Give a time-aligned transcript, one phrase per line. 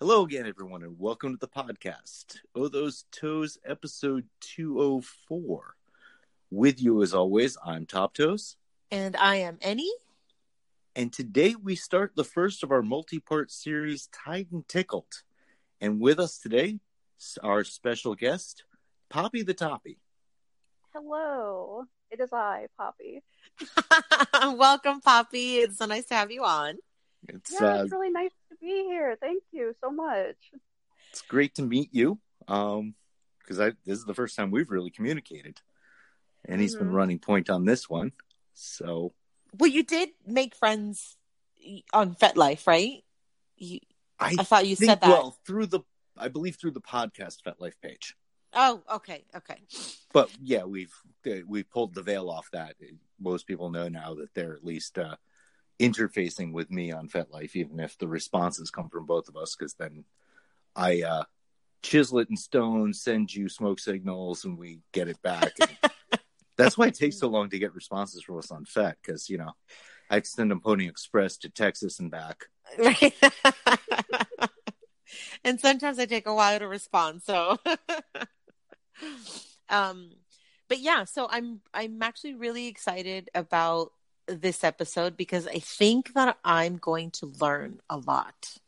[0.00, 2.36] Hello again, everyone, and welcome to the podcast.
[2.54, 5.74] Oh, those toes, episode 204.
[6.52, 8.54] With you, as always, I'm Top Toes.
[8.92, 9.90] And I am Annie.
[10.94, 15.24] And today we start the first of our multi part series, Tied and Tickled.
[15.80, 16.78] And with us today,
[17.42, 18.62] our special guest,
[19.10, 19.98] Poppy the Toppy.
[20.94, 23.24] Hello, it is I, Poppy.
[24.56, 25.56] Welcome, Poppy.
[25.56, 26.76] It's so nice to have you on.
[27.28, 29.16] It's, yeah, uh, it's really nice to be here.
[29.20, 30.36] Thank you so much.
[31.10, 32.18] it's great to meet you.
[32.48, 32.94] Um,
[33.40, 35.60] because I this is the first time we've really communicated,
[36.44, 36.92] and he's been Mhm.
[36.94, 38.12] running point on this one.
[38.54, 39.14] So
[39.58, 41.16] Well, you did make friends
[41.94, 43.04] on FetLife, right?
[43.56, 43.80] You,
[44.18, 45.08] I, I thought you think said that.
[45.08, 45.80] well through the
[46.16, 48.16] I believe through the podcast FetLife page.
[48.52, 49.58] oh, okay, okay.
[50.12, 50.92] But yeah, we've
[51.26, 52.76] uh, we pulled the veil off that.
[53.18, 55.16] Most people know now that they're at least uh,
[55.78, 59.74] interfacing with me on FetLife, even if the responses come from both of us, because
[59.74, 60.04] then
[60.74, 61.24] I uh,
[61.82, 65.52] chisel it in stone, send you smoke signals, and we get it back.
[66.56, 69.38] That's why it takes so long to get responses from us on Fet, because you
[69.38, 69.52] know
[70.10, 72.46] I have to send them Pony Express to Texas and back.
[72.78, 73.14] Right.
[75.44, 77.22] and sometimes I take a while to respond.
[77.22, 77.58] So,
[79.68, 80.10] um,
[80.68, 83.92] but yeah, so I'm I'm actually really excited about
[84.28, 88.58] this episode because I think that I'm going to learn a lot.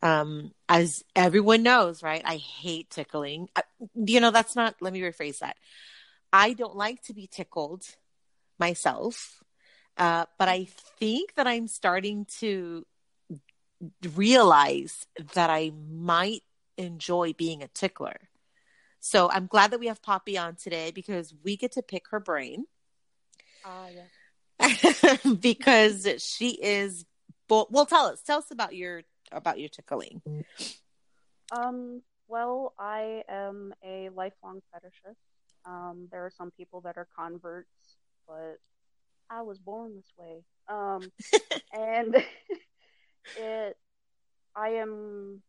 [0.00, 2.22] Um, as everyone knows, right?
[2.24, 3.48] I hate tickling.
[3.56, 3.62] I,
[3.94, 4.76] you know, that's not.
[4.80, 5.56] Let me rephrase that.
[6.32, 7.84] I don't like to be tickled
[8.58, 9.42] myself,
[9.96, 12.86] uh, but I think that I'm starting to
[14.14, 16.42] realize that I might
[16.76, 18.28] enjoy being a tickler.
[19.00, 22.20] So I'm glad that we have Poppy on today because we get to pick her
[22.20, 22.66] brain
[23.64, 24.08] Ah, yes.
[25.40, 27.04] because she is.
[27.48, 30.20] Bo- well, tell us, tell us about your about your tickling.
[31.50, 35.16] Um, well, I am a lifelong fetishist.
[35.64, 37.68] Um, there are some people that are converts,
[38.26, 38.58] but
[39.30, 40.42] I was born this way.
[40.68, 41.10] Um,
[41.72, 42.14] and
[43.36, 43.76] it,
[44.54, 45.42] I am,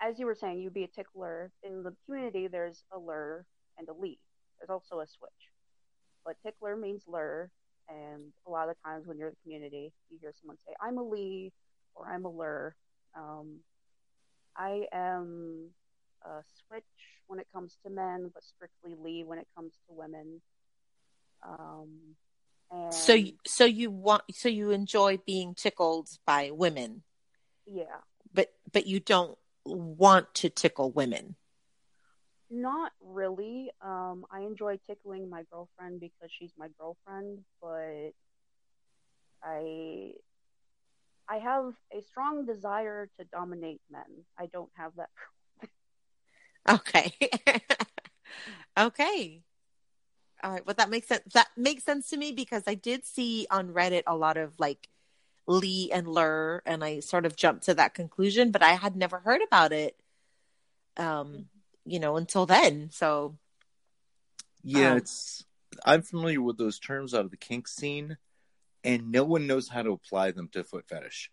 [0.00, 2.46] as you were saying, you'd be a tickler in the community.
[2.46, 3.46] There's a ler
[3.78, 4.18] and a lee.
[4.58, 5.30] There's also a switch,
[6.24, 7.50] but tickler means ler.
[7.88, 10.98] And a lot of times when you're in the community, you hear someone say, "I'm
[10.98, 11.52] a lee"
[11.94, 12.74] or "I'm a Ler.
[13.14, 13.60] Um,
[14.56, 15.70] I am
[16.24, 16.84] a switch
[17.28, 20.42] when it comes to men, but strictly lee when it comes to women.
[21.42, 22.16] Um,
[22.70, 23.16] and So,
[23.46, 27.02] so you want, so you enjoy being tickled by women,
[27.66, 28.00] yeah,
[28.32, 31.36] but but you don't want to tickle women.
[32.50, 33.70] Not really.
[33.82, 38.12] Um, I enjoy tickling my girlfriend because she's my girlfriend, but
[39.42, 40.14] I
[41.28, 44.24] I have a strong desire to dominate men.
[44.38, 45.10] I don't have that.
[46.68, 47.12] Okay.
[48.78, 49.42] okay.
[50.42, 50.64] All right.
[50.66, 51.22] Well, that makes sense.
[51.34, 54.88] That makes sense to me because I did see on Reddit a lot of like
[55.46, 59.20] Lee and Ler, and I sort of jumped to that conclusion, but I had never
[59.20, 59.96] heard about it,
[60.96, 61.46] um,
[61.88, 62.90] you know, until then.
[62.90, 63.36] So,
[64.62, 65.44] Yeah, Um, it's
[65.84, 68.18] I'm familiar with those terms out of the kink scene,
[68.84, 71.30] and no one knows how to apply them to foot fetish.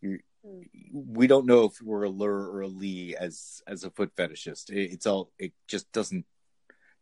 [0.00, 0.62] You, Hmm.
[0.92, 4.70] we don't know if we're a ler or a lee as as a foot fetishist.
[4.70, 6.26] It, it's all it just doesn't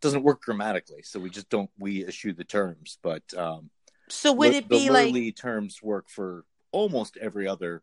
[0.00, 2.98] doesn't work grammatically, so we just don't we issue the terms.
[3.02, 3.70] But um,
[4.08, 5.06] so would the- it be the like?
[5.06, 7.82] ler-lee terms work for almost every other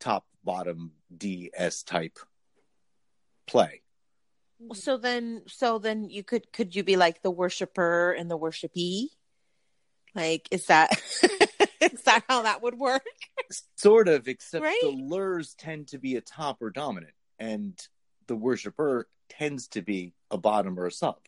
[0.00, 2.18] top bottom DS type
[3.46, 3.82] play?
[4.62, 4.74] Mm-hmm.
[4.74, 9.10] So then, so then you could could you be like the worshiper and the worshipee?
[10.14, 10.90] Like, is that
[11.80, 13.02] is that how that would work?
[13.76, 14.78] Sort of, except Right?
[14.82, 17.78] the lers tend to be a top or dominant, and
[18.26, 21.18] the worshiper tends to be a bottom or a sub.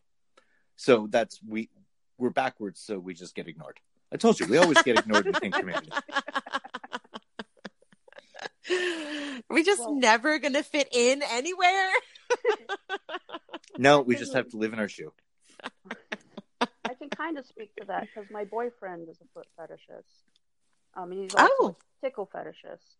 [0.76, 1.68] So that's we
[2.16, 3.78] we're backwards, so we just get ignored.
[4.10, 5.90] I told you, we always get ignored in the kink community.
[9.50, 11.90] we just Well- never gonna fit in anywhere.
[13.80, 15.12] No, we just have to live in our shoe.
[16.84, 20.24] I can kind of speak to that because my boyfriend is a foot fetishist.
[21.00, 21.76] Um, and he's also Oh.
[22.02, 22.96] a tickle fetishist.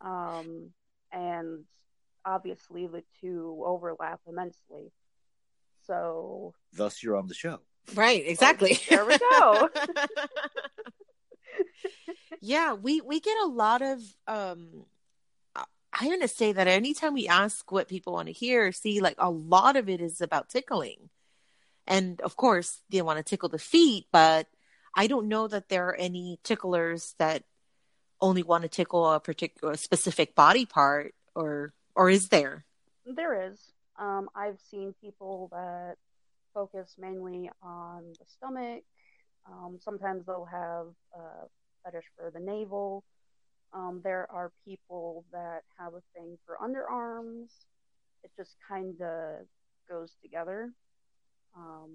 [0.00, 0.70] Um,
[1.10, 1.64] and
[2.24, 4.92] obviously the two overlap immensely.
[5.86, 7.58] So Thus, you're on the show.
[7.94, 8.78] Right, exactly.
[8.88, 9.68] there we go.
[12.40, 14.84] yeah, we we get a lot of um I-
[15.92, 19.00] I'm going to say that anytime we ask what people want to hear, or see,
[19.00, 21.10] like a lot of it is about tickling.
[21.86, 24.46] And of course, they want to tickle the feet, but
[24.96, 27.44] I don't know that there are any ticklers that
[28.20, 32.64] only want to tickle a particular specific body part or or is there?
[33.04, 33.58] There is.
[33.98, 35.96] Um, I've seen people that
[36.54, 38.84] focus mainly on the stomach.
[39.46, 41.46] Um, sometimes they'll have a
[41.84, 43.04] fetish for the navel.
[43.74, 47.50] Um, there are people that have a thing for underarms.
[48.22, 49.46] It just kind of
[49.88, 50.72] goes together.
[51.56, 51.90] Um,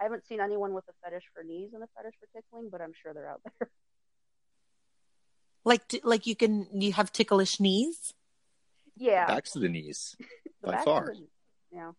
[0.00, 2.80] I haven't seen anyone with a fetish for knees and a fetish for tickling, but
[2.80, 3.68] I'm sure they're out there.
[5.64, 8.14] Like like you can you have ticklish knees?
[8.96, 10.16] Yeah, Backs to the knees.
[10.62, 11.10] the by far.
[11.10, 11.26] of the-
[11.70, 11.90] Yeah.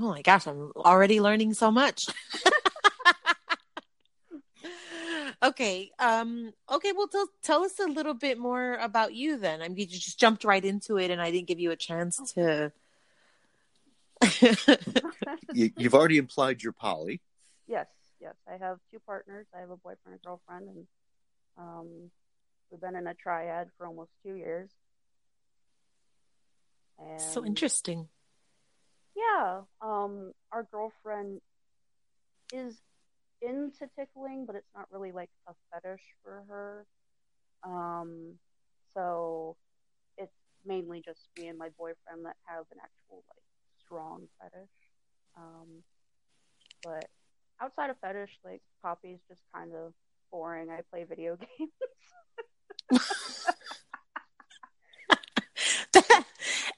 [0.00, 2.08] Oh my gosh, I'm already learning so much.
[5.42, 5.90] okay.
[5.98, 9.62] Um okay, well tell tell us a little bit more about you then.
[9.62, 12.32] I mean you just jumped right into it and I didn't give you a chance
[12.34, 12.72] to
[15.54, 17.20] You, you've already implied you're poly.
[17.66, 17.86] Yes,
[18.20, 18.34] yes.
[18.48, 19.46] I have two partners.
[19.54, 20.86] I have a boyfriend and girlfriend, and
[21.58, 22.10] um,
[22.70, 24.70] we've been in a triad for almost two years.
[26.98, 28.08] And so interesting.
[29.14, 31.40] Yeah, um, our girlfriend
[32.52, 32.76] is
[33.42, 36.86] into tickling, but it's not really like a fetish for her.
[37.64, 38.34] Um,
[38.94, 39.56] so
[40.18, 40.32] it's
[40.64, 43.42] mainly just me and my boyfriend that have an actual like
[43.84, 44.70] strong fetish.
[45.36, 45.82] Um,
[46.82, 47.06] but
[47.60, 49.92] outside of fetish, like Poppy's just kind of
[50.30, 50.70] boring.
[50.70, 51.70] I play video games.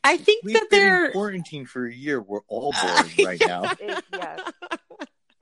[0.07, 2.21] I think We've that been they're quarantine for a year.
[2.21, 3.65] We're all boring right now.
[3.81, 4.41] It- yes.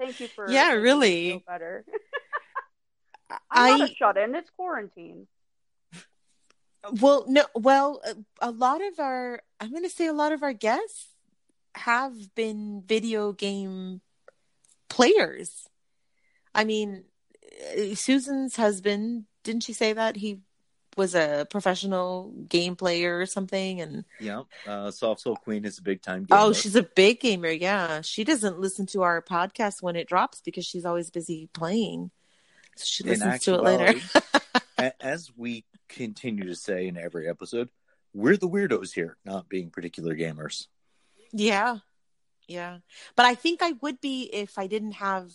[0.03, 1.43] Thank you for Yeah, really.
[1.47, 1.85] better.
[3.51, 4.35] I'm not I a shut in.
[4.35, 5.27] It's quarantine.
[7.01, 8.03] well no well
[8.41, 11.09] a- lot of our I'm going to say a lot of our guests
[11.77, 14.01] have been video game
[14.91, 15.69] players.
[16.55, 17.05] I mean,
[17.95, 20.41] Susan's husband, didn't she say that he
[20.97, 24.43] was a professional game player or something and Yeah.
[24.67, 26.41] Uh, Soft Soul Queen is a big time gamer.
[26.41, 27.50] Oh, she's a big gamer.
[27.50, 28.03] Yeah.
[28.03, 32.11] She doesn't listen to our podcast when it drops because she's always busy playing.
[32.77, 34.00] So she listens to it later.
[35.00, 37.69] As we continue to say in every episode,
[38.15, 40.67] we're the weirdos here, not being particular gamers.
[41.33, 41.79] yeah.
[42.49, 42.79] Yeah.
[43.17, 45.31] But I think I would be if I didn't have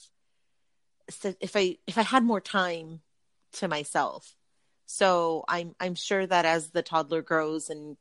[1.39, 3.01] if I if I had more time
[3.53, 4.35] to myself.
[4.87, 7.97] So I'm I'm sure that as the toddler grows and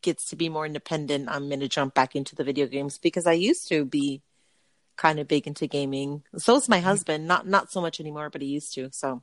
[0.00, 3.26] gets to be more independent, I'm going to jump back into the video games because
[3.26, 4.22] I used to be
[4.96, 6.22] kind of big into gaming.
[6.38, 8.88] So is my husband, not not so much anymore, but he used to.
[8.90, 9.22] So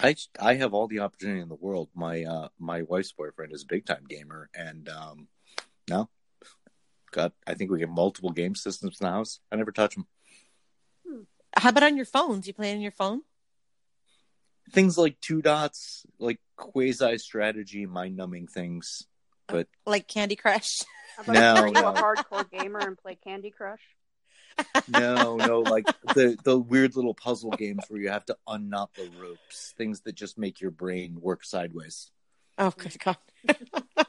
[0.00, 1.88] I I have all the opportunity in the world.
[1.92, 5.26] My uh my wife's boyfriend is a big time gamer, and um,
[5.90, 6.08] no,
[7.10, 9.40] got I think we have multiple game systems in the house.
[9.50, 10.06] I never touch them.
[11.56, 12.40] How about on your phone?
[12.40, 13.22] Do you play on your phone?
[14.70, 19.06] Things like two dots, like quasi strategy, mind numbing things.
[19.48, 20.82] But like Candy Crush?
[21.16, 21.88] How about No, are you no.
[21.88, 23.80] a hardcore gamer and play Candy Crush?
[24.88, 29.10] No, no, like the the weird little puzzle games where you have to unknot the
[29.18, 32.10] ropes, things that just make your brain work sideways.
[32.58, 33.16] Oh good god.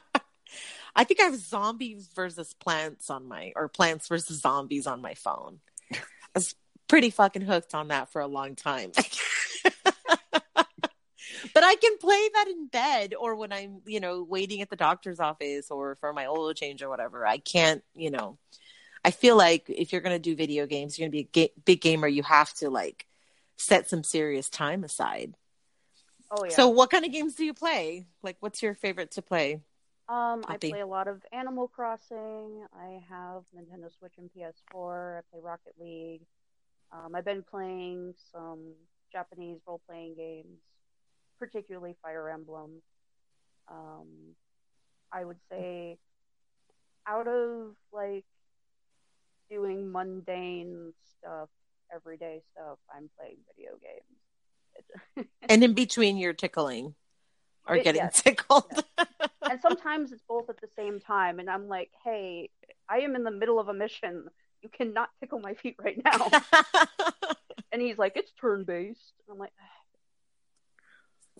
[0.96, 5.14] I think I have zombies versus plants on my or plants versus zombies on my
[5.14, 5.60] phone.
[5.92, 5.98] I
[6.34, 6.54] was
[6.88, 8.92] pretty fucking hooked on that for a long time.
[11.52, 14.76] But I can play that in bed or when I'm, you know, waiting at the
[14.76, 17.26] doctor's office or for my oil change or whatever.
[17.26, 18.38] I can't, you know.
[19.04, 21.46] I feel like if you're going to do video games, you're going to be a
[21.46, 23.06] ga- big gamer, you have to like
[23.56, 25.34] set some serious time aside.
[26.30, 26.54] Oh yeah.
[26.54, 28.06] So, what kind of games do you play?
[28.22, 29.60] Like, what's your favorite to play?
[30.08, 32.66] Um, I play a lot of Animal Crossing.
[32.78, 35.18] I have Nintendo Switch and PS4.
[35.18, 36.22] I play Rocket League.
[36.92, 38.74] Um, I've been playing some
[39.12, 40.60] Japanese role playing games,
[41.38, 42.82] particularly Fire Emblem.
[43.70, 44.06] Um,
[45.12, 45.98] I would say
[47.06, 48.24] out of like
[49.50, 51.48] doing mundane stuff,
[51.94, 55.28] everyday stuff, I'm playing video games.
[55.48, 56.94] And in between, you're tickling
[57.66, 58.82] or It- getting yes, tickled.
[59.48, 62.48] and sometimes it's both at the same time and i'm like hey
[62.88, 64.24] i am in the middle of a mission
[64.62, 66.28] you cannot tickle my feet right now
[67.72, 69.52] and he's like it's turn based i'm like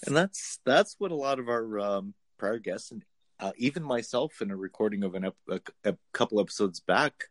[0.07, 3.05] and that's that's what a lot of our um, prior guests and
[3.41, 7.25] uh, even myself in a recording of an ep- a, a couple episodes back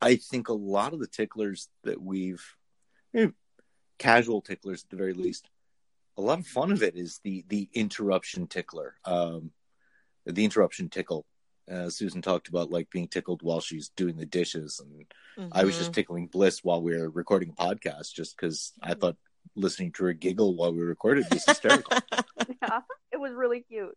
[0.00, 2.44] i think a lot of the ticklers that we've
[3.14, 3.28] eh,
[3.98, 5.48] casual ticklers at the very least
[6.18, 8.94] a lot of fun of it is the the interruption tickler.
[9.04, 9.50] Um
[10.24, 11.24] the interruption tickle
[11.70, 15.04] uh, susan talked about like being tickled while she's doing the dishes and
[15.52, 19.16] i was just tickling bliss while we were recording a podcast just because i thought
[19.54, 21.96] listening to her giggle while we recorded was hysterical.
[22.62, 22.80] Yeah
[23.16, 23.96] it was really cute.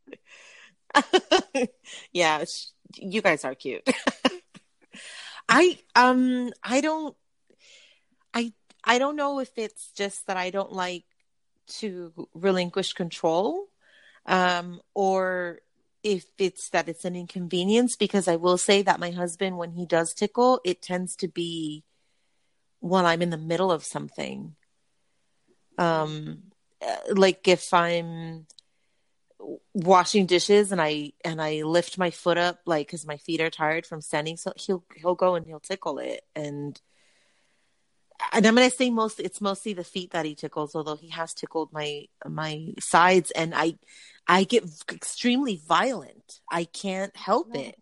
[2.11, 3.87] Yeah, sh- you guys are cute.
[5.49, 7.15] I um I don't
[8.33, 8.53] I
[8.83, 11.05] I don't know if it's just that I don't like
[11.79, 13.65] to relinquish control
[14.25, 15.59] um or
[16.03, 19.85] if it's that it's an inconvenience because I will say that my husband when he
[19.85, 21.83] does tickle it tends to be
[22.79, 24.55] when I'm in the middle of something
[25.79, 26.43] um
[27.09, 28.45] like if I'm
[29.73, 33.49] washing dishes and I and I lift my foot up like because my feet are
[33.49, 36.79] tired from standing, so he'll he'll go and he'll tickle it and
[38.33, 41.33] and I'm gonna say mostly it's mostly the feet that he tickles, although he has
[41.33, 43.75] tickled my my sides and I
[44.27, 46.41] I get extremely violent.
[46.51, 47.75] I can't help it.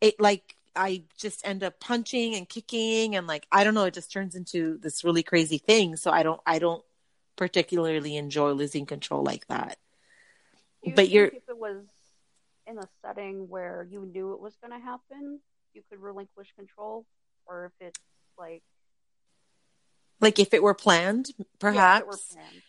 [0.00, 3.94] It like I just end up punching and kicking and like I don't know, it
[3.94, 5.96] just turns into this really crazy thing.
[5.96, 6.84] So I don't I don't
[7.40, 9.78] particularly enjoy losing control like that.
[10.82, 11.86] You But you're- if it was
[12.66, 15.40] in a setting where you knew it was going to happen,
[15.72, 17.06] you could relinquish control,
[17.46, 18.00] or if it's
[18.36, 18.62] like
[20.20, 22.00] Like if it were planned, yeah, perhaps.
[22.02, 22.62] it were planned.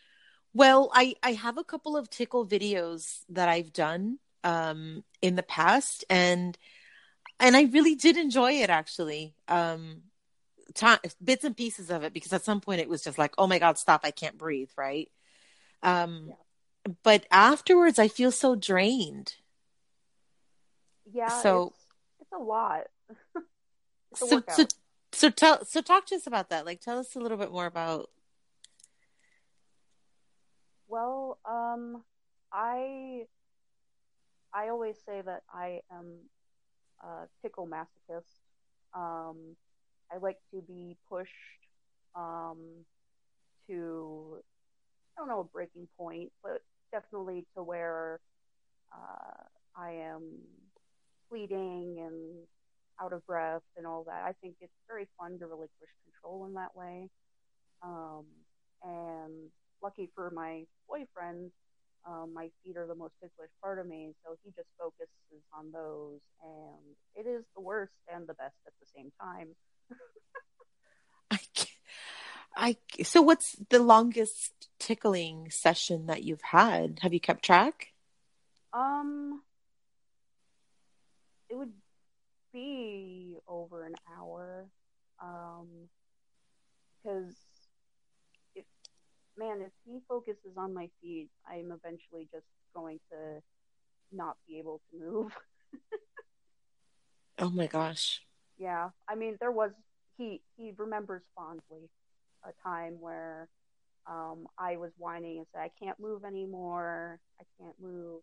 [0.53, 5.43] Well, I I have a couple of tickle videos that I've done um in the
[5.43, 6.57] past and
[7.41, 9.35] and I really did enjoy it actually.
[9.49, 10.03] Um
[10.73, 13.47] ti bits and pieces of it because at some point it was just like, "Oh
[13.47, 15.09] my god, stop, I can't breathe," right?
[15.83, 16.33] Um
[17.03, 19.35] but afterwards I feel so drained.
[21.11, 21.85] Yeah, So- it's,
[22.21, 22.87] it's a lot.
[24.11, 24.55] It's a So workout.
[24.55, 24.65] so
[25.13, 26.65] so tell so talk to us about that.
[26.65, 28.09] Like tell us a little bit more about
[30.87, 32.03] Well, um,
[32.51, 33.25] I
[34.53, 36.15] I always say that I am
[37.01, 38.25] a tickle masochist.
[38.93, 39.55] Um,
[40.13, 41.31] I like to be pushed
[42.15, 42.57] um,
[43.67, 44.39] to
[45.17, 48.19] I don't know a breaking point, but definitely to where
[48.93, 49.43] uh,
[49.75, 50.39] I am
[51.29, 52.47] bleeding and
[53.01, 54.23] out of breath and all that.
[54.23, 57.09] I think it's very fun to relinquish control in that way.
[57.83, 58.25] Um,
[58.83, 59.49] and
[59.81, 61.51] lucky for my boyfriend,
[62.07, 65.71] um, my feet are the most ticklish part of me, so he just focuses on
[65.71, 69.49] those, and it is the worst and the best at the same time.
[71.31, 71.39] I,
[72.55, 76.99] I so what's the longest tickling session that you've had?
[77.01, 77.87] Have you kept track?
[78.73, 79.41] Um,
[81.49, 81.73] it would
[82.53, 84.65] be over an hour,
[85.21, 85.67] um,
[87.03, 87.35] because
[88.55, 88.65] if
[89.37, 93.41] man, if he focuses on my feet, I'm eventually just going to
[94.11, 95.31] not be able to move.
[97.39, 98.21] Oh my gosh.
[98.61, 99.71] Yeah, I mean, there was
[100.17, 101.89] he he remembers fondly
[102.45, 103.47] a time where
[104.07, 107.19] um, I was whining and said, "I can't move anymore.
[107.39, 108.21] I can't move."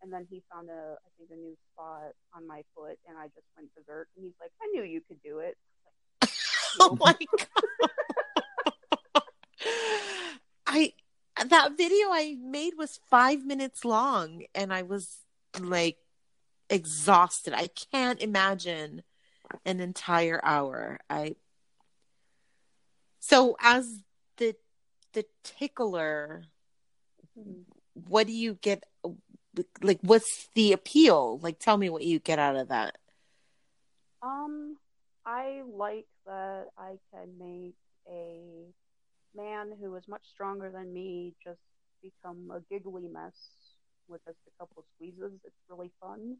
[0.00, 3.24] And then he found a I think a new spot on my foot, and I
[3.34, 4.06] just went berserk.
[4.16, 5.56] And he's like, "I knew you could do it."
[6.78, 7.90] Oh my god.
[10.68, 10.92] I
[11.48, 15.18] that video I made was 5 minutes long and I was
[15.58, 15.96] like
[16.70, 17.54] exhausted.
[17.54, 19.02] I can't imagine
[19.64, 20.98] an entire hour.
[21.08, 21.36] I
[23.20, 24.02] So as
[24.36, 24.54] the
[25.12, 26.44] the tickler,
[28.08, 28.84] what do you get
[29.82, 31.38] like what's the appeal?
[31.42, 32.98] Like tell me what you get out of that.
[34.22, 34.76] Um,
[35.24, 37.74] I like that I can make
[38.08, 38.66] a
[39.36, 41.60] man who is much stronger than me just
[42.02, 43.34] become a giggly mess
[44.08, 45.32] with just a couple squeezes.
[45.44, 46.36] It's really fun.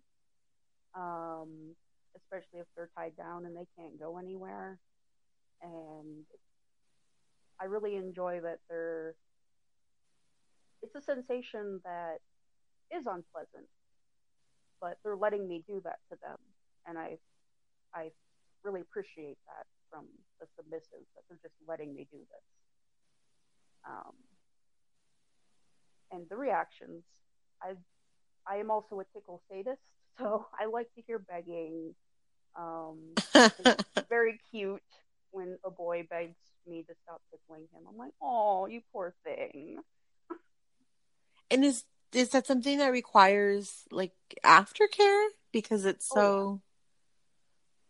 [0.95, 1.75] Um,
[2.17, 4.79] especially if they're tied down and they can't go anywhere.
[5.63, 6.25] And
[7.61, 9.15] I really enjoy that they're
[10.83, 12.19] it's a sensation that
[12.91, 13.69] is unpleasant,
[14.81, 16.39] but they're letting me do that to them.
[16.87, 17.19] And I
[17.95, 18.11] I
[18.65, 20.07] really appreciate that from
[20.41, 22.47] the submissives that they're just letting me do this.
[23.89, 24.15] Um,
[26.13, 27.03] and the reactions,
[27.63, 27.75] I
[28.47, 29.81] I am also a tickle sadist,
[30.19, 31.95] so I like to hear begging.
[32.59, 32.99] Um,
[33.35, 34.83] it's very cute
[35.31, 37.83] when a boy begs me to stop tickling him.
[37.89, 39.79] I'm like, oh, you poor thing.
[41.51, 44.13] And is is that something that requires like
[44.45, 46.23] aftercare because it's Oh, yeah.
[46.23, 46.61] so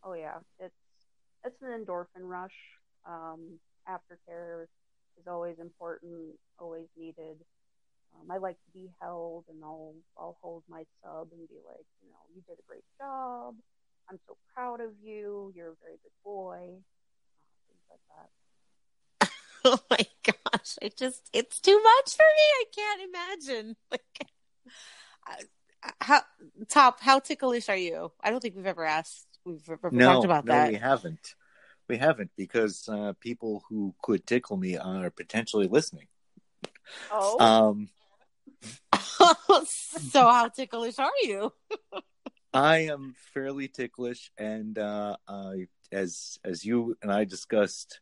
[0.02, 0.74] Oh yeah, it's
[1.44, 2.54] it's an endorphin rush.
[3.06, 4.64] Um, aftercare
[5.18, 7.36] is always important, always needed.
[8.18, 11.86] Um, I like to be held, and I'll I'll hold my sub and be like,
[12.02, 13.54] you know, you did a great job.
[14.10, 15.52] I'm so proud of you.
[15.54, 16.78] You're a very good boy.
[17.32, 19.30] Uh, things like that.
[19.64, 22.46] oh my gosh, I just it's too much for me.
[22.60, 23.76] I can't imagine.
[23.90, 24.26] Like
[25.26, 26.20] I, how
[26.68, 28.12] top how ticklish are you?
[28.22, 29.26] I don't think we've ever asked.
[29.44, 30.68] We've ever No, talked about no, that.
[30.68, 31.34] we haven't.
[31.88, 36.06] We haven't because uh, people who could tickle me are potentially listening.
[37.10, 37.88] Oh, Um,
[39.64, 41.52] so how ticklish are you?
[42.52, 48.00] I am fairly ticklish, and uh, I, as as you and I discussed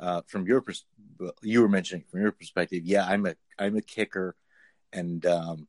[0.00, 0.86] uh, from your pers-
[1.42, 2.84] you were mentioning from your perspective.
[2.84, 4.34] Yeah, I'm a I'm a kicker,
[4.92, 5.68] and um,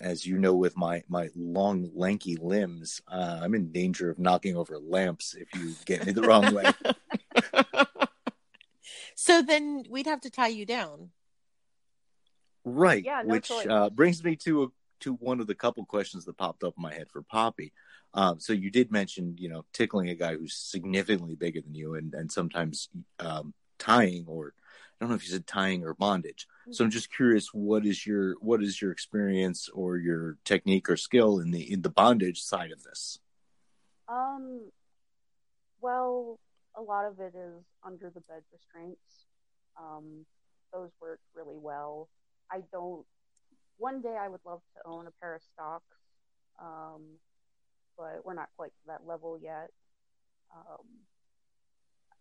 [0.00, 4.56] as you know, with my my long lanky limbs, uh, I'm in danger of knocking
[4.56, 6.72] over lamps if you get me the wrong way.
[9.14, 11.10] so then we'd have to tie you down.
[12.66, 13.04] Right.
[13.04, 14.66] Yeah, no which uh, brings me to a,
[15.00, 17.72] to one of the couple questions that popped up in my head for Poppy.
[18.12, 21.94] Um, so you did mention, you know, tickling a guy who's significantly bigger than you,
[21.94, 22.88] and and sometimes
[23.20, 26.48] um, tying, or I don't know if you said tying or bondage.
[26.72, 30.96] So I'm just curious, what is your what is your experience or your technique or
[30.96, 33.20] skill in the in the bondage side of this?
[34.08, 34.62] Um,
[35.80, 36.40] well,
[36.76, 39.26] a lot of it is under the bed restraints.
[39.80, 40.26] Um,
[40.72, 42.08] those work really well.
[42.50, 43.04] I don't.
[43.78, 45.96] One day I would love to own a pair of stocks,
[46.60, 47.02] um,
[47.98, 49.70] but we're not quite to that level yet.
[50.54, 50.86] Um,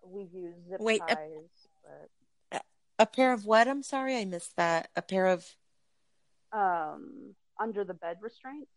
[0.03, 2.62] we've used zip Wait, a- ties, but
[2.98, 3.67] A pair of what?
[3.67, 4.89] I'm sorry, I missed that.
[4.96, 5.46] A pair of
[6.53, 8.72] um, under the bed restraints.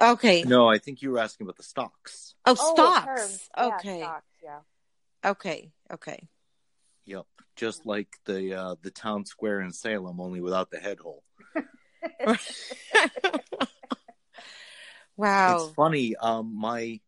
[0.00, 0.42] okay.
[0.44, 2.34] No, I think you were asking about the stocks.
[2.46, 3.48] Oh, Oh, a pair stocks.
[3.56, 3.98] of- yeah, okay.
[4.00, 4.60] stocks, yeah.
[5.24, 5.72] Okay.
[5.92, 6.28] Okay.
[7.06, 7.26] Yep,
[7.56, 11.24] just like the uh, the town square in Salem, only without the head hole.
[15.16, 15.56] wow.
[15.56, 16.16] It's funny.
[16.16, 17.00] Um, my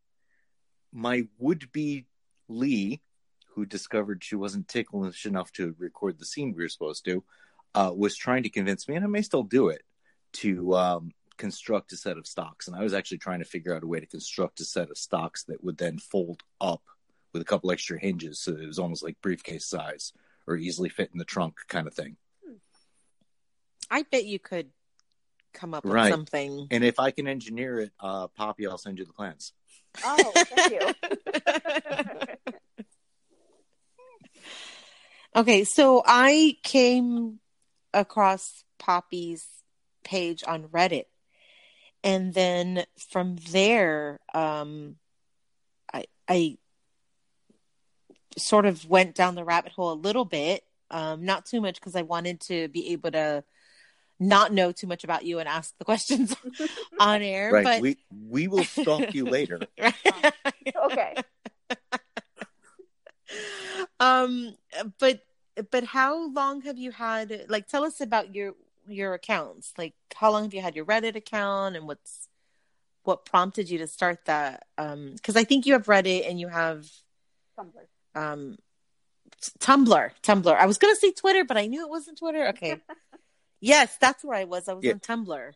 [0.92, 2.06] my would be
[2.48, 3.00] Lee,
[3.54, 7.24] who discovered she wasn't ticklish enough to record the scene we were supposed to,
[7.74, 9.82] uh, was trying to convince me, and I may still do it,
[10.34, 12.68] to um, construct a set of stocks.
[12.68, 14.98] And I was actually trying to figure out a way to construct a set of
[14.98, 16.82] stocks that would then fold up
[17.32, 20.12] with a couple extra hinges, so it was almost like briefcase size
[20.46, 22.16] or easily fit in the trunk kind of thing.
[23.90, 24.70] I bet you could
[25.52, 26.68] come up with something.
[26.70, 29.52] And if I can engineer it, uh, Poppy, I'll send you the plans.
[30.02, 30.94] Oh, thank you.
[35.36, 37.38] okay, so I came
[37.92, 39.46] across Poppy's
[40.04, 41.04] page on Reddit.
[42.04, 44.96] And then from there, um,
[45.92, 46.58] I, I
[48.38, 51.96] sort of went down the rabbit hole a little bit, um, not too much because
[51.96, 53.44] I wanted to be able to
[54.20, 56.36] not know too much about you and ask the questions
[57.00, 57.52] on air.
[57.52, 57.64] Right.
[57.64, 57.96] But We
[58.28, 59.60] we will stalk you later.
[59.80, 61.14] okay.
[64.00, 64.54] um
[64.98, 65.20] but
[65.70, 68.54] but how long have you had like tell us about your
[68.86, 72.28] your accounts like how long have you had your reddit account and what's
[73.04, 76.48] what prompted you to start that um because i think you have reddit and you
[76.48, 76.86] have
[77.58, 77.86] Tumblr.
[78.14, 78.56] Um
[79.58, 82.76] tumblr tumblr i was gonna say twitter but i knew it wasn't twitter okay
[83.60, 84.92] yes that's where i was i was Yeah.
[84.92, 85.52] on tumblr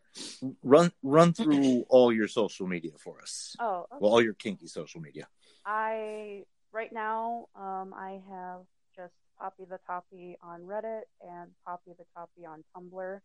[0.63, 3.55] Run run through all your social media for us.
[3.61, 3.97] Oh, okay.
[4.01, 5.27] Well, all your kinky social media.
[5.65, 8.61] I right now um, I have
[8.97, 13.21] just Poppy the Toppy on Reddit and Poppy the Toppy on Tumblr.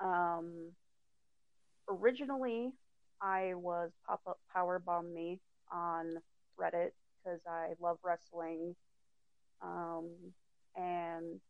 [0.00, 0.72] Um,
[1.88, 2.72] originally,
[3.20, 5.40] I was Pop Up Power Bomb Me
[5.72, 6.16] on
[6.60, 6.90] Reddit
[7.24, 8.74] because I love wrestling.
[9.62, 10.10] Um,
[10.76, 11.40] and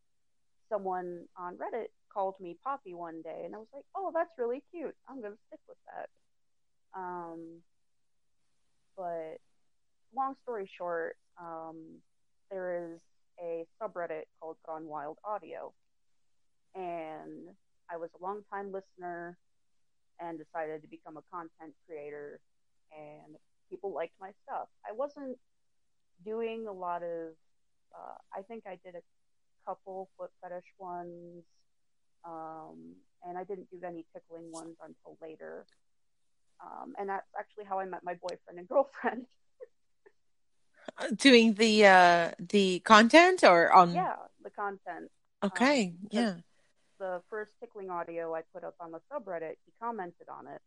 [0.69, 4.63] someone on Reddit called me Poppy one day, and I was like, "Oh, that's really
[4.71, 4.95] cute.
[5.07, 6.09] I'm gonna stick with that."
[6.93, 7.61] Um,
[8.95, 9.39] but
[10.15, 12.01] long story short, um,
[12.49, 13.01] there is
[13.39, 15.73] a subreddit called Gone Wild Audio,
[16.73, 17.55] and
[17.89, 19.37] I was a long time listener
[20.19, 22.39] and decided to become a content creator,
[22.91, 23.35] and
[23.69, 24.69] people liked my stuff.
[24.87, 25.37] I wasn't
[26.23, 27.33] doing a lot of.
[27.95, 29.01] Uh, I think I did a
[29.65, 31.43] couple foot fetish ones,
[32.25, 35.65] um, and I didn't do any tickling ones until later.
[36.63, 39.25] Um, and that's actually how I met my boyfriend and girlfriend.
[41.15, 45.09] doing the uh the content or on yeah, the content.
[45.43, 46.35] okay Um, yeah
[46.99, 50.61] The first tickling audio I put up on the subreddit, he commented on it,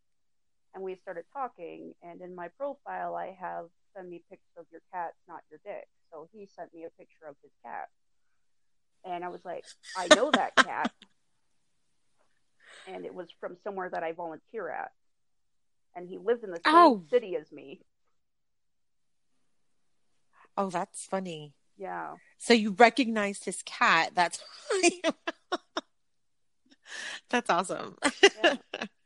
[0.73, 1.93] and we started talking.
[2.03, 5.87] And in my profile, I have send me pics of your cat, not your dick.
[6.11, 7.87] So he sent me a picture of his cat,
[9.05, 10.91] and I was like, I know that cat,
[12.87, 14.91] and it was from somewhere that I volunteer at,
[15.95, 17.03] and he lived in the same Oh.
[17.11, 17.81] city as me.
[20.57, 22.15] oh that's funny Yeah.
[22.37, 24.11] So you recognized his cat.
[24.15, 24.39] That's
[27.29, 27.97] that's awesome.
[28.41, 28.55] Yeah.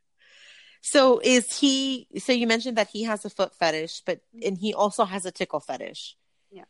[0.86, 2.06] So is he?
[2.18, 5.30] So you mentioned that he has a foot fetish, but and he also has a
[5.30, 6.14] tickle fetish.
[6.52, 6.68] Yeah.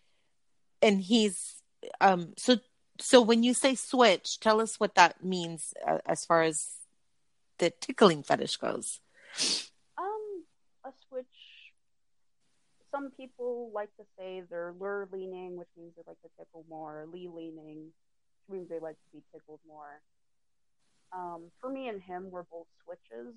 [0.80, 1.56] And he's
[2.00, 2.32] um.
[2.36, 2.58] So
[3.00, 6.76] so when you say switch, tell us what that means uh, as far as
[7.58, 9.00] the tickling fetish goes.
[9.98, 10.44] Um,
[10.84, 11.26] a switch.
[12.92, 17.04] Some people like to say they're ler leaning, which means they like to tickle more.
[17.12, 17.90] Lee leaning,
[18.46, 20.00] which means they like to be tickled more.
[21.12, 23.34] Um, for me and him, we're both switches,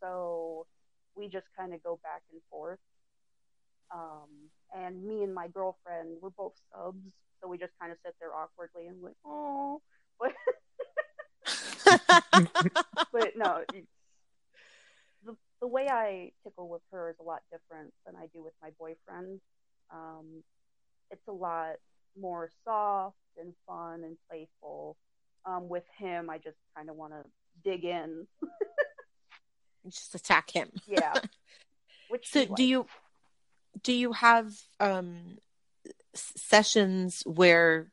[0.00, 0.66] so
[1.16, 2.78] we just kind of go back and forth.
[3.92, 8.14] Um, and me and my girlfriend, we're both subs, so we just kind of sit
[8.20, 9.80] there awkwardly and like, oh,
[10.18, 10.32] but
[13.12, 13.62] but no,
[15.24, 18.54] the the way I tickle with her is a lot different than I do with
[18.62, 19.40] my boyfriend.
[19.92, 20.42] Um,
[21.10, 21.76] it's a lot
[22.20, 24.96] more soft and fun and playful.
[25.46, 27.22] Um, with him, I just kind of want to
[27.62, 28.26] dig in.
[29.88, 30.70] just attack him.
[30.86, 31.14] Yeah.
[32.08, 32.86] Which so do you
[33.82, 35.38] do you have um
[36.14, 37.90] sessions where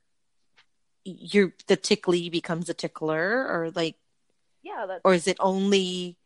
[1.04, 3.96] you're the tickly becomes a tickler or like
[4.62, 5.02] yeah that's...
[5.04, 6.18] or is it only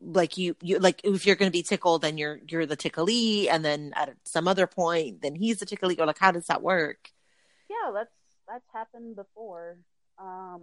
[0.00, 3.48] like you you like if you're going to be tickled then you're you're the tickly
[3.48, 6.62] and then at some other point then he's the tickly or like how does that
[6.62, 7.10] work
[7.68, 8.14] yeah that's
[8.46, 9.76] that's happened before
[10.18, 10.62] um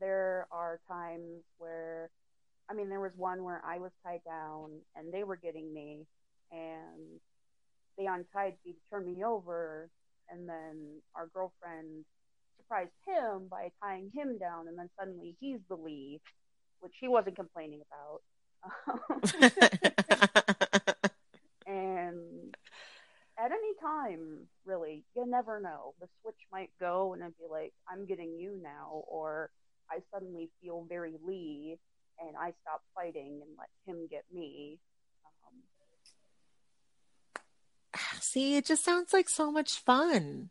[0.00, 2.10] there are times where
[2.70, 6.06] i mean there was one where i was tied down and they were getting me
[6.50, 7.20] and
[7.96, 9.88] they untied me to turn me over.
[10.30, 12.04] And then our girlfriend
[12.56, 16.20] surprised him by tying him down and then suddenly he's the lead
[16.80, 18.22] which he wasn't complaining about.
[21.66, 22.54] And
[23.38, 25.94] at any time really you never know.
[26.00, 29.50] The switch might go and it'd be like i'm getting you now or
[29.90, 31.78] i suddenly feel very lee
[32.20, 34.78] and i stop fighting and let him get me
[35.48, 35.62] um,
[38.20, 40.50] See, it just sounds like so much fun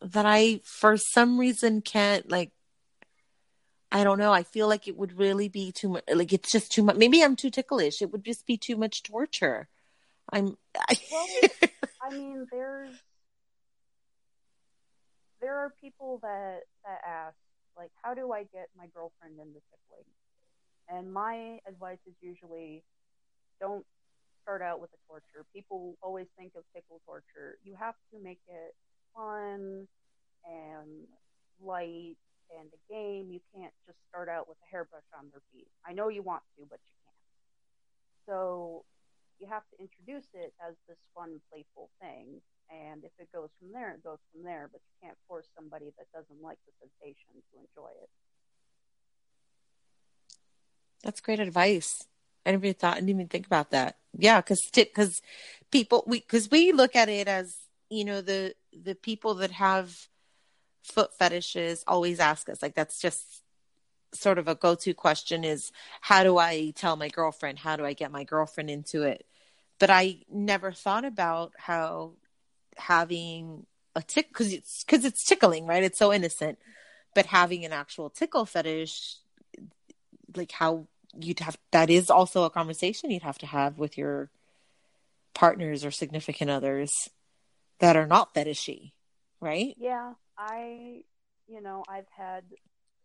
[0.00, 2.52] that I, for some reason, can't like.
[3.92, 4.32] I don't know.
[4.32, 6.04] I feel like it would really be too much.
[6.12, 6.96] Like it's just too much.
[6.96, 8.02] Maybe I'm too ticklish.
[8.02, 9.68] It would just be too much torture.
[10.30, 10.58] I'm.
[10.76, 10.98] I...
[11.10, 11.26] well,
[12.02, 12.94] I mean, there's
[15.40, 17.36] there are people that that ask
[17.78, 20.04] like, how do I get my girlfriend into tickling?
[20.88, 22.84] And my advice is usually,
[23.60, 23.84] don't
[24.42, 25.44] start out with the torture.
[25.52, 27.58] People always think of tickle torture.
[27.64, 28.74] You have to make it
[29.14, 29.88] fun
[30.46, 31.10] and
[31.58, 32.14] light
[32.54, 33.30] and a game.
[33.34, 35.66] You can't just start out with a hairbrush on their feet.
[35.82, 37.26] I know you want to, but you can't.
[38.26, 38.84] So
[39.42, 42.38] you have to introduce it as this fun, playful thing.
[42.70, 44.70] And if it goes from there, it goes from there.
[44.70, 48.10] But you can't force somebody that doesn't like the sensation to enjoy it.
[51.06, 52.02] That's great advice.
[52.44, 53.96] I never thought, I didn't even think about that.
[54.18, 55.22] Yeah, because because
[55.70, 57.56] people we because we look at it as
[57.88, 60.08] you know the the people that have
[60.82, 63.42] foot fetishes always ask us like that's just
[64.12, 67.60] sort of a go-to question is how do I tell my girlfriend?
[67.60, 69.24] How do I get my girlfriend into it?
[69.78, 72.14] But I never thought about how
[72.78, 73.64] having
[73.94, 75.84] a tick because it's because it's tickling, right?
[75.84, 76.58] It's so innocent.
[77.14, 79.18] But having an actual tickle fetish,
[80.34, 80.88] like how
[81.20, 84.30] you'd have that is also a conversation you'd have to have with your
[85.34, 87.10] partners or significant others
[87.78, 88.92] that are not fetishy,
[89.40, 89.74] right?
[89.78, 91.02] Yeah, I,
[91.46, 92.44] you know, I've had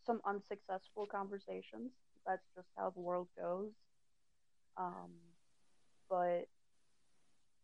[0.06, 1.91] some unsuccessful conversations.
[2.26, 3.71] That's just how the world goes.
[4.78, 5.12] Um,
[6.10, 6.47] but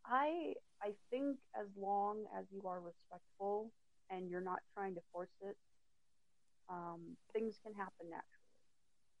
[0.04, 3.72] I, I think as long as you are respectful
[4.10, 5.56] and you're not trying to force it,
[6.68, 8.38] um, things can happen naturally.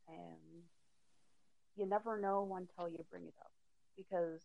[0.08, 0.62] And
[1.78, 3.52] you never know until you bring it up.
[3.96, 4.42] Because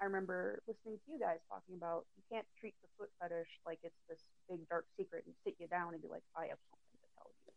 [0.00, 3.78] I remember listening to you guys talking about you can't treat the foot fetish like
[3.82, 4.18] it's this
[4.50, 7.30] big dark secret and sit you down and be like, I have something to tell
[7.46, 7.52] you.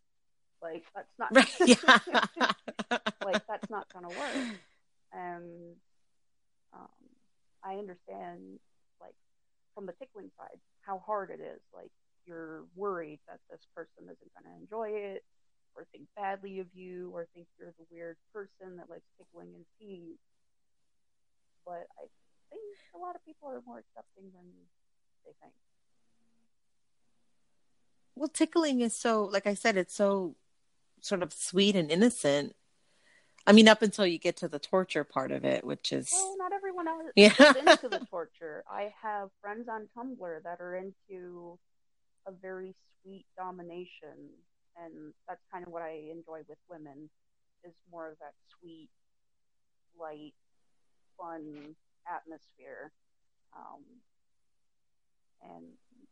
[0.62, 1.34] Like that's not
[3.24, 4.58] like that's not gonna work.
[5.12, 5.74] And
[6.72, 7.02] um,
[7.64, 8.58] I understand
[9.00, 9.14] like
[9.74, 11.60] from the tickling side how hard it is.
[11.74, 11.90] Like
[12.26, 15.24] you're worried that this person isn't gonna enjoy it
[15.76, 19.64] or think badly of you or think you're the weird person that likes tickling and
[19.78, 20.16] feet.
[21.64, 22.06] But I
[22.50, 22.62] think
[22.94, 24.46] a lot of people are more accepting than
[25.24, 25.52] they think.
[28.14, 30.36] Well, tickling is so, like I said, it's so
[31.00, 32.56] sort of sweet and innocent.
[33.46, 36.36] I mean, up until you get to the torture part of it, which is well,
[36.38, 37.28] not everyone else yeah.
[37.38, 38.64] is into the torture.
[38.68, 41.58] I have friends on Tumblr that are into
[42.26, 44.30] a very sweet domination
[44.82, 47.08] and that's kind of what I enjoy with women
[47.64, 48.88] is more of that sweet,
[49.98, 50.34] light,
[51.18, 51.74] fun
[52.06, 52.92] atmosphere.
[53.56, 53.82] Um,
[55.42, 55.64] and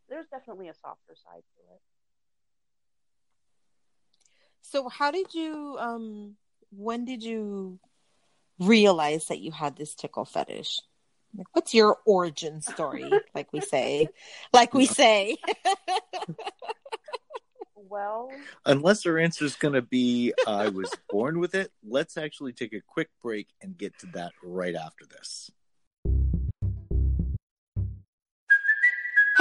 [0.09, 1.81] there's definitely a softer side to it.
[4.61, 5.77] So, how did you?
[5.79, 6.35] Um,
[6.71, 7.79] when did you
[8.59, 10.81] realize that you had this tickle fetish?
[11.37, 13.11] Like, what's your origin story?
[13.35, 14.09] like we say,
[14.53, 15.37] like we say.
[17.89, 18.31] well,
[18.65, 22.73] unless her answer is going to be I was born with it, let's actually take
[22.73, 25.51] a quick break and get to that right after this.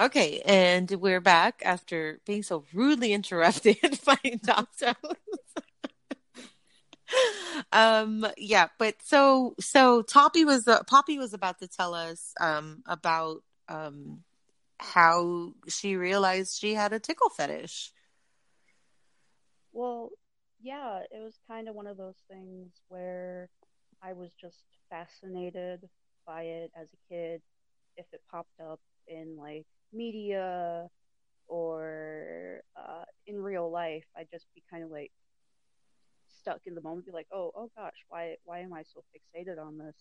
[0.00, 4.94] Okay, and we're back after being so rudely interrupted by Doctor.
[7.72, 12.84] um yeah but so so toppy was uh, poppy was about to tell us um
[12.86, 14.22] about um
[14.78, 17.90] how she realized she had a tickle fetish
[19.72, 20.10] well
[20.62, 23.48] yeah it was kind of one of those things where
[24.00, 25.88] i was just fascinated
[26.24, 27.42] by it as a kid
[27.96, 30.88] if it popped up in like media
[31.48, 35.12] or uh, in real life, I'd just be kind of like
[36.40, 39.58] stuck in the moment, be like, oh, oh gosh, why, why am I so fixated
[39.60, 39.96] on this?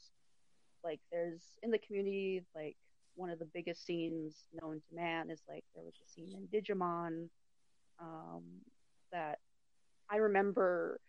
[0.83, 2.77] Like, there's in the community, like
[3.15, 6.47] one of the biggest scenes known to man is like there was a scene in
[6.47, 7.27] Digimon
[7.99, 8.43] um,
[9.11, 9.39] that
[10.09, 10.99] I remember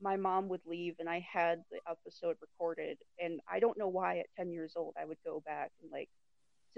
[0.00, 4.18] my mom would leave and I had the episode recorded and I don't know why
[4.18, 6.08] at 10 years old I would go back and like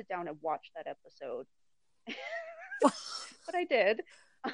[0.01, 1.47] sit down and watch that episode.
[2.83, 4.01] but I did.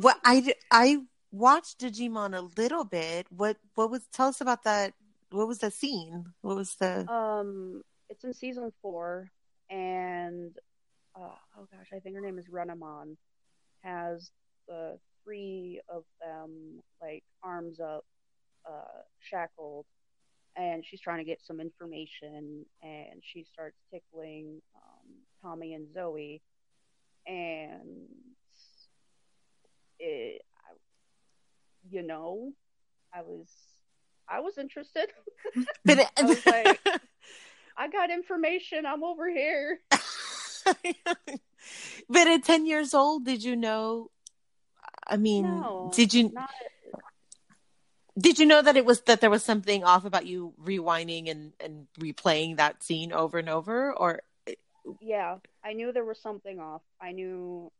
[0.00, 0.98] what I I
[1.30, 3.26] watched Digimon a little bit.
[3.30, 4.94] What what was tell us about that?
[5.30, 6.24] What was the scene?
[6.40, 7.82] What was the um?
[8.08, 9.30] It's in season four,
[9.68, 10.56] and
[11.14, 13.16] uh, oh gosh, I think her name is Renamon.
[13.82, 14.30] Has
[14.66, 18.06] the three of them like arms up,
[18.66, 19.84] uh, shackled,
[20.56, 24.85] and she's trying to get some information and she starts tickling um,
[25.42, 26.42] Tommy and Zoe
[27.26, 28.08] and
[29.98, 30.42] it
[31.88, 32.52] you know
[33.14, 33.48] I was
[34.28, 35.06] I was interested.
[35.84, 36.80] But it, I was like
[37.76, 39.80] I got information I'm over here.
[42.08, 44.10] But at 10 years old did you know
[45.06, 46.50] I mean no, did you not
[48.18, 51.52] did you know that it was that there was something off about you rewinding and
[51.60, 54.20] and replaying that scene over and over or
[55.00, 57.70] yeah i knew there was something off i knew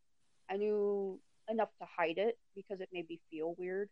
[0.50, 3.88] i knew enough to hide it because it made me feel weird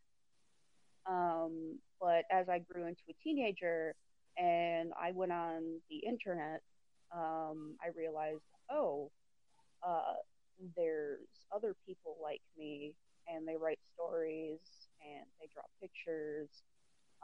[1.06, 3.94] um but as i grew into a teenager
[4.38, 6.62] and i went on the internet
[7.14, 9.10] um i realized oh
[9.86, 10.14] uh
[10.76, 12.94] there's other people like me
[13.28, 14.58] and they write stories
[15.02, 16.48] and they draw pictures.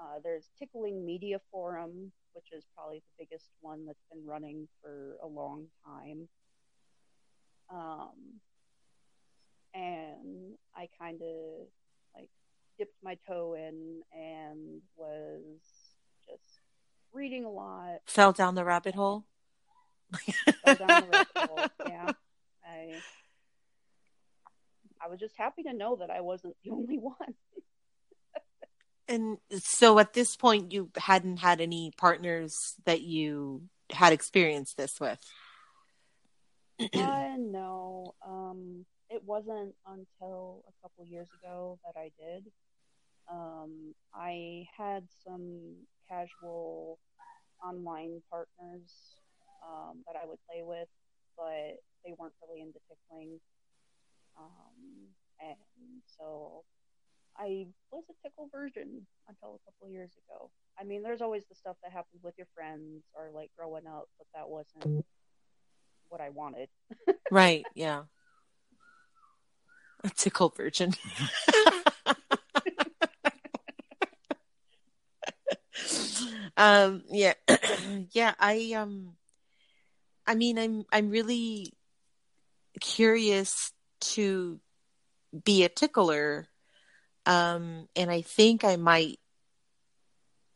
[0.00, 5.16] Uh, there's Tickling Media Forum, which is probably the biggest one that's been running for
[5.22, 6.28] a long time.
[7.72, 8.40] Um,
[9.74, 11.66] and I kind of
[12.14, 12.30] like
[12.78, 15.60] dipped my toe in and was
[16.26, 16.60] just
[17.12, 17.98] reading a lot.
[18.06, 19.26] Fell down the rabbit hole.
[20.64, 21.66] Fell down the rabbit hole.
[21.86, 22.12] Yeah,
[22.64, 23.00] I
[25.04, 27.34] I was just happy to know that I wasn't the only one.
[29.10, 35.00] And so at this point, you hadn't had any partners that you had experienced this
[35.00, 35.18] with?
[36.80, 38.14] uh, no.
[38.24, 42.44] Um, it wasn't until a couple years ago that I did.
[43.28, 45.74] Um, I had some
[46.08, 47.00] casual
[47.64, 48.92] online partners
[49.66, 50.88] um, that I would play with,
[51.36, 53.40] but they weren't really into tickling.
[54.38, 55.56] Um, and
[56.06, 56.62] so
[57.40, 60.50] I was a tickle virgin until a couple years ago.
[60.78, 64.08] I mean, there's always the stuff that happens with your friends or like growing up,
[64.18, 65.06] but that wasn't
[66.10, 66.68] what I wanted.
[67.30, 67.64] right.
[67.74, 68.02] Yeah.
[70.04, 70.92] A tickle virgin.
[76.56, 77.32] um yeah
[78.12, 79.14] yeah i um
[80.26, 81.72] i mean i'm i'm really
[82.80, 84.60] curious to
[85.44, 86.49] be a tickler
[87.26, 89.18] Um, and I think I might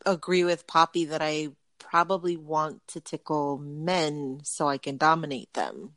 [0.05, 1.49] agree with Poppy that I
[1.79, 5.93] probably want to tickle men so I can dominate them.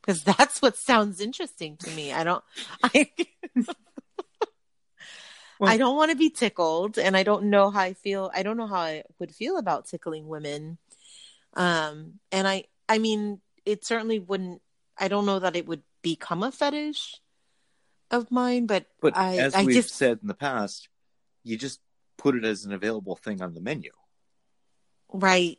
[0.00, 2.12] Because that's what sounds interesting to me.
[2.12, 2.44] I don't
[2.82, 3.10] I
[5.58, 8.30] Well- I don't want to be tickled and I don't know how I feel.
[8.34, 10.78] I don't know how I would feel about tickling women.
[11.54, 14.60] Um and I I mean it certainly wouldn't
[14.98, 17.20] I don't know that it would become a fetish
[18.14, 20.88] of mine, but But I as I we've just said in the past,
[21.42, 21.80] you just
[22.16, 23.90] put it as an available thing on the menu.
[25.12, 25.58] right.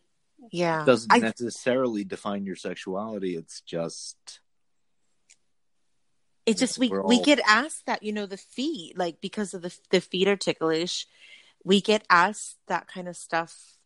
[0.52, 0.84] Yeah.
[0.84, 3.36] It doesn't I- necessarily define your sexuality.
[3.36, 4.40] It's just
[6.46, 9.62] It just we We're we get asked that you know the feet like because of
[9.64, 11.08] the the feet are ticklish,
[11.64, 13.78] we get asked that kind of stuff,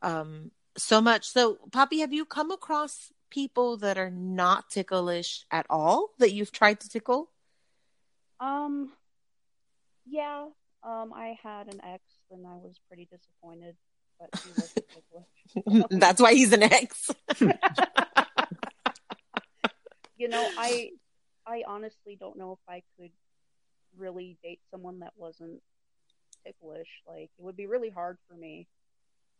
[0.00, 1.28] um, so much.
[1.28, 6.52] So, Poppy, have you come across people that are not ticklish at all that you've
[6.52, 7.30] tried to tickle?
[8.40, 8.92] Um,
[10.06, 10.46] yeah.
[10.82, 13.76] Um, I had an ex, and I was pretty disappointed,
[14.20, 14.50] but he
[15.66, 15.90] wasn't.
[16.00, 17.10] That's why he's an ex.
[20.18, 20.90] You know, I,
[21.46, 23.12] I honestly don't know if I could
[23.96, 25.62] really date someone that wasn't
[26.44, 26.88] ticklish.
[27.06, 28.66] Like, it would be really hard for me.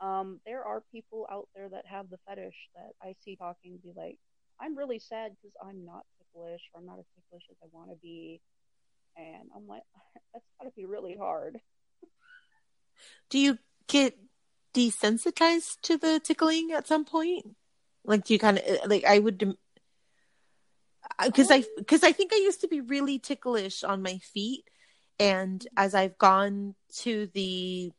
[0.00, 3.92] Um, there are people out there that have the fetish that I see talking, be
[3.96, 4.18] like,
[4.60, 7.90] I'm really sad because I'm not ticklish, or I'm not as ticklish as I want
[7.90, 8.40] to be.
[9.18, 9.82] And I'm like,
[10.32, 11.58] that's gotta be really hard.
[13.30, 14.16] Do you get
[14.74, 17.56] desensitized to the tickling at some point?
[18.04, 19.04] Like, do you kind of like?
[19.04, 19.56] I would,
[21.22, 24.64] because I because I think I used to be really ticklish on my feet,
[25.18, 27.92] and as I've gone to the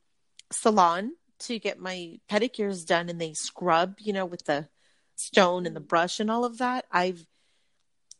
[0.52, 4.68] salon to get my pedicures done, and they scrub, you know, with the
[5.16, 7.26] stone and the brush and all of that, I've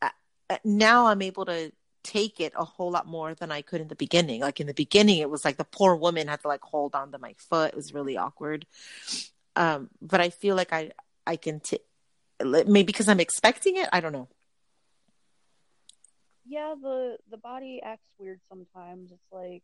[0.02, 0.10] uh,
[0.50, 1.72] uh, now I'm able to
[2.04, 4.42] take it a whole lot more than I could in the beginning.
[4.42, 7.12] Like in the beginning, it was like the poor woman had to like hold on
[7.12, 7.70] to my foot.
[7.70, 8.66] It was really awkward.
[9.56, 10.92] Um, but I feel like I
[11.28, 11.82] I can t-
[12.44, 13.90] maybe because I'm expecting it.
[13.92, 14.28] I don't know.
[16.46, 19.12] Yeah, the the body acts weird sometimes.
[19.12, 19.64] It's like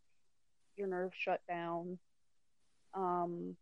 [0.76, 1.98] your nerves shut down.
[2.93, 3.56] Um,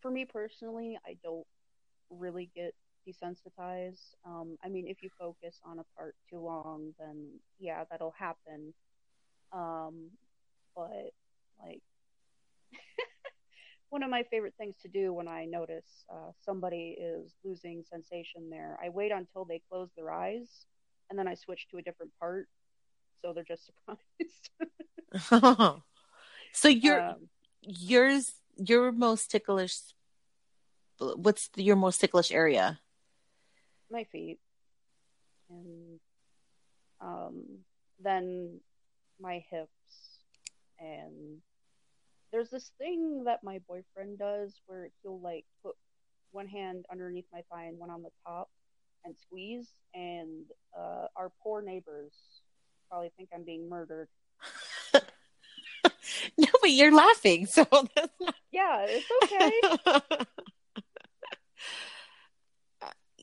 [0.00, 1.46] for me personally, I don't
[2.10, 2.74] really get
[3.08, 4.14] desensitized.
[4.24, 8.74] Um, I mean, if you focus on a part too long, then yeah, that'll happen.
[9.52, 10.10] Um,
[10.76, 11.12] but
[11.64, 11.82] like
[13.90, 18.50] one of my favorite things to do when I notice uh, somebody is losing sensation
[18.50, 20.66] there, I wait until they close their eyes
[21.10, 22.48] and then I switch to a different part,
[23.22, 24.50] so they're just surprised.
[26.52, 27.28] so you're um,
[27.62, 29.78] yours your most ticklish.
[30.98, 32.80] What's your most ticklish area?
[33.90, 34.38] My feet,
[35.50, 36.00] and
[37.00, 37.44] um,
[38.02, 38.60] then
[39.20, 40.20] my hips,
[40.78, 41.38] and
[42.32, 45.74] there's this thing that my boyfriend does where he'll like put
[46.30, 48.48] one hand underneath my thigh and one on the top
[49.04, 50.44] and squeeze, and
[50.78, 52.12] uh, our poor neighbors
[52.90, 54.08] probably think I'm being murdered.
[56.36, 58.34] No, but you're laughing, so that's not.
[58.52, 59.06] Yeah, it's
[60.12, 60.26] okay.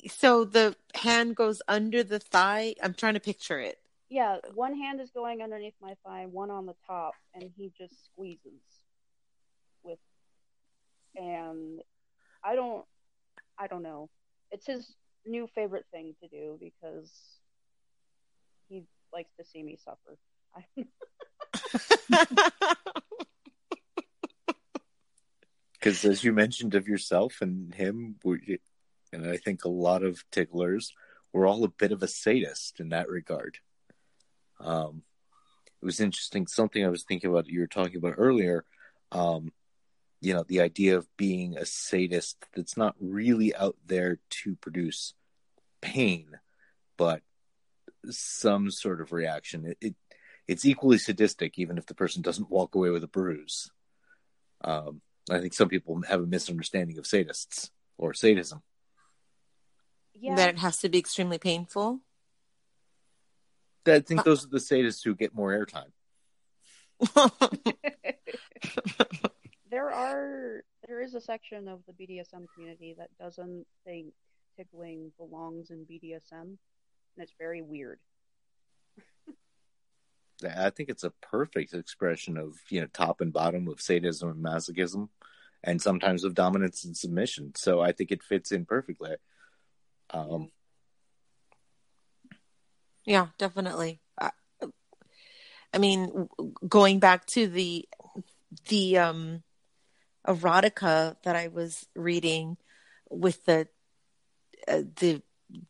[0.07, 2.75] So the hand goes under the thigh.
[2.81, 3.77] I'm trying to picture it.
[4.09, 8.05] yeah, one hand is going underneath my thigh, one on the top, and he just
[8.05, 8.61] squeezes
[9.83, 9.99] with
[11.15, 11.81] and
[12.43, 12.85] I don't
[13.57, 14.09] I don't know.
[14.51, 14.93] It's his
[15.25, 17.11] new favorite thing to do because
[18.69, 20.17] he likes to see me suffer.
[25.73, 28.59] Because, as you mentioned of yourself and him, we,
[29.13, 30.93] and I think a lot of ticklers,
[31.33, 33.57] we're all a bit of a sadist in that regard.
[34.59, 35.03] Um,
[35.81, 36.47] it was interesting.
[36.47, 37.47] Something I was thinking about.
[37.47, 38.65] You were talking about earlier.
[39.11, 39.51] Um,
[40.21, 45.13] you know, the idea of being a sadist that's not really out there to produce
[45.81, 46.39] pain,
[46.97, 47.21] but
[48.09, 49.65] some sort of reaction.
[49.65, 49.95] It, it
[50.47, 53.71] it's equally sadistic, even if the person doesn't walk away with a bruise.
[54.63, 58.61] Um, I think some people have a misunderstanding of sadists or sadism.
[60.19, 62.01] Yeah, That it has to be extremely painful.
[63.87, 65.91] I think uh, those are the sadists who get more airtime.
[69.69, 74.13] there are there is a section of the BDSM community that doesn't think
[74.57, 76.57] tickling belongs in BDSM, and
[77.17, 77.99] it's very weird.
[80.43, 84.43] I think it's a perfect expression of you know top and bottom of sadism and
[84.43, 85.09] masochism,
[85.63, 87.53] and sometimes of dominance and submission.
[87.55, 89.15] So I think it fits in perfectly.
[90.11, 90.51] Um,
[93.05, 94.01] Yeah, definitely.
[94.17, 94.31] Uh,
[95.73, 96.27] I mean,
[96.67, 97.87] going back to the
[98.69, 99.43] the um
[100.27, 102.57] erotica that I was reading
[103.09, 103.67] with the
[104.67, 105.21] uh, the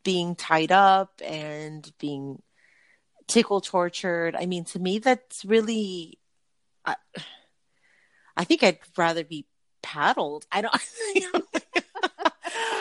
[0.04, 2.42] being tied up and being
[3.26, 4.36] tickle tortured.
[4.36, 6.18] I mean, to me, that's really.
[6.84, 6.96] I,
[8.36, 9.46] I think I'd rather be
[9.82, 10.46] paddled.
[10.52, 10.74] I don't.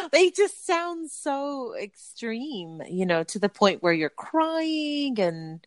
[0.12, 5.66] they just sound so extreme, you know, to the point where you're crying and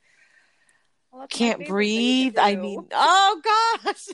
[1.13, 2.39] Well, can't favorite thing to breathe.
[2.39, 3.41] I mean, oh
[3.85, 4.09] gosh.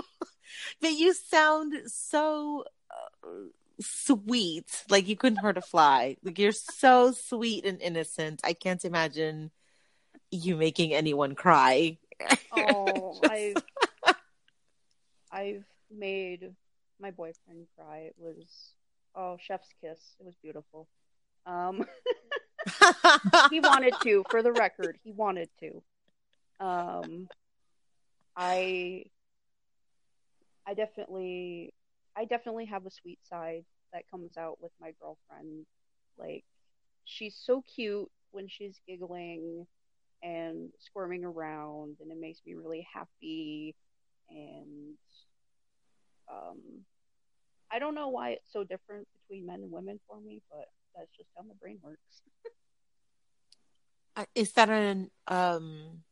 [0.80, 3.28] but you sound so uh,
[3.80, 4.84] sweet.
[4.88, 6.16] Like you couldn't hurt a fly.
[6.22, 8.40] Like you're so sweet and innocent.
[8.44, 9.50] I can't imagine
[10.30, 11.98] you making anyone cry.
[12.52, 13.56] oh, I've
[15.30, 16.52] I've made
[17.00, 18.10] my boyfriend cry.
[18.10, 18.74] It was
[19.14, 19.98] oh, chef's kiss.
[20.18, 20.88] It was beautiful.
[21.46, 21.84] Um,
[23.50, 25.82] he wanted to, for the record, he wanted to.
[26.60, 27.28] Um,
[28.36, 29.04] I,
[30.66, 31.74] I definitely,
[32.16, 35.66] I definitely have a sweet side that comes out with my girlfriend.
[36.18, 36.44] Like,
[37.04, 39.66] she's so cute when she's giggling
[40.22, 43.74] and squirming around, and it makes me really happy.
[44.30, 44.94] And,
[46.30, 46.84] um,
[47.72, 51.10] I don't know why it's so different between men and women for me, but that's
[51.16, 52.22] just how my brain works.
[54.34, 56.02] Is that an um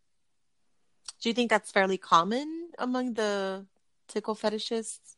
[1.20, 3.66] do you think that's fairly common among the
[4.08, 5.16] tickle fetishists?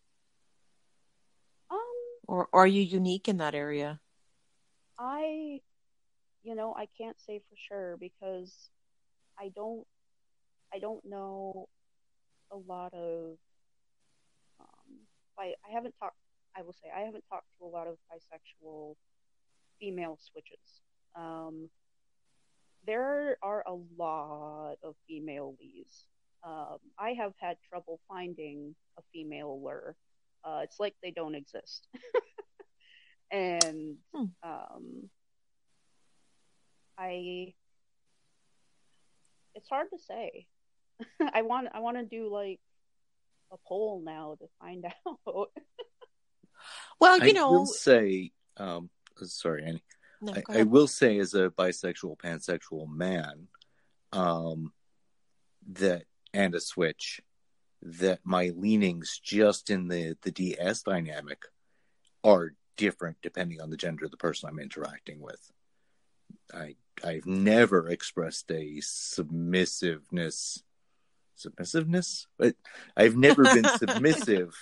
[1.70, 1.78] Um,
[2.26, 4.00] Or, or are you unique in that area?
[4.98, 5.60] I,
[6.42, 8.70] you know, I can't say for sure because
[9.38, 9.86] I don't,
[10.74, 11.68] I don't know
[12.50, 13.36] a lot of,
[14.60, 14.98] um,
[15.38, 16.16] I, I haven't talked,
[16.56, 18.96] I will say, I haven't talked to a lot of bisexual
[19.80, 20.82] female switches.
[21.14, 21.70] Um,
[22.86, 26.06] there are a lot of female lees.
[26.44, 29.96] Um, I have had trouble finding a female ler.
[30.44, 31.88] Uh, it's like they don't exist.
[33.30, 34.26] and Hmm.
[34.42, 35.10] um,
[36.98, 37.54] I,
[39.54, 40.46] it's hard to say.
[41.34, 42.60] I want I want to do like
[43.52, 45.50] a poll now to find out.
[47.02, 48.88] Well, you know I know, will say, um,
[49.24, 49.82] sorry, Annie.
[50.20, 53.48] no, I, I will say, as a bisexual, pansexual man,
[54.12, 54.72] um,
[55.72, 57.20] that and a switch,
[57.82, 61.42] that my leanings just in the the DS dynamic
[62.22, 65.50] are different depending on the gender of the person I'm interacting with.
[66.54, 70.62] I I've never expressed a submissiveness,
[71.36, 72.54] submissiveness, but
[72.96, 74.54] I've never been submissive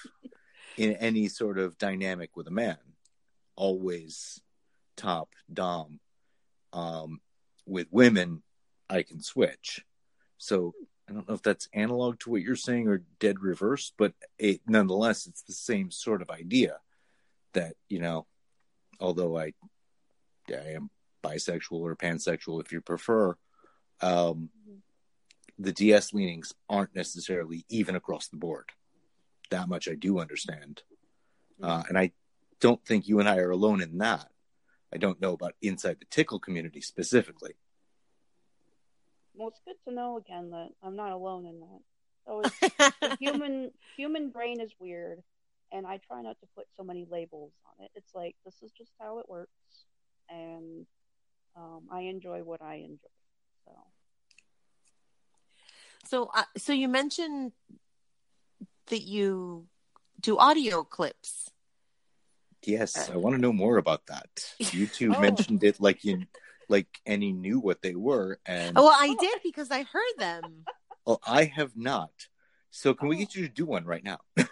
[0.81, 2.79] in any sort of dynamic with a man.
[3.55, 4.41] Always
[4.97, 6.01] top dom.
[6.73, 7.21] Um,
[7.67, 8.43] with women,
[8.89, 9.85] I can switch.
[10.39, 10.73] So
[11.07, 14.63] I don't know if that's analog to what you're saying or dead reverse, but it
[14.67, 16.79] nonetheless it's the same sort of idea
[17.53, 18.27] that you know,
[19.01, 19.53] although I,
[20.49, 20.89] I am
[21.23, 23.37] bisexual or pansexual if you prefer,
[24.01, 24.49] um,
[25.59, 28.71] the DS leanings aren't necessarily even across the board.
[29.51, 30.83] That much I do understand,
[31.63, 32.13] uh, and I
[32.61, 34.29] don't think you and I are alone in that.
[34.93, 37.55] I don't know about inside the tickle community specifically.
[39.35, 41.81] well, it's good to know again that I'm not alone in that.
[42.27, 42.61] So it's,
[43.01, 45.23] the human human brain is weird,
[45.73, 47.91] and I try not to put so many labels on it.
[47.95, 49.51] It's like this is just how it works,
[50.29, 50.87] and
[51.57, 53.17] um, I enjoy what I enjoy.
[53.65, 53.73] So
[56.05, 57.53] So, uh, so you mentioned
[58.91, 59.67] that you
[60.21, 61.51] do audio clips.
[62.65, 64.29] Yes, I want to know more about that.
[64.59, 65.21] You two Oh.
[65.21, 66.27] mentioned it like you,
[66.69, 70.67] like any knew what they were, and Oh, well, I did because I heard them.
[71.07, 72.11] oh, I have not.
[72.71, 74.19] So can we get you to do one right now?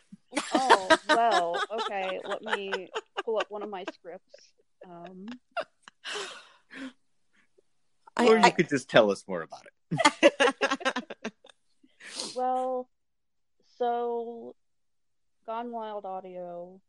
[0.52, 2.18] oh well, okay.
[2.26, 2.88] Let me
[3.24, 4.52] pull up one of my scripts.
[4.88, 5.26] Um,
[8.16, 9.62] I, or you I- could just tell us more about
[10.00, 11.32] it.
[12.34, 12.88] Well,
[13.78, 14.54] so
[15.46, 16.80] Gone Wild Audio,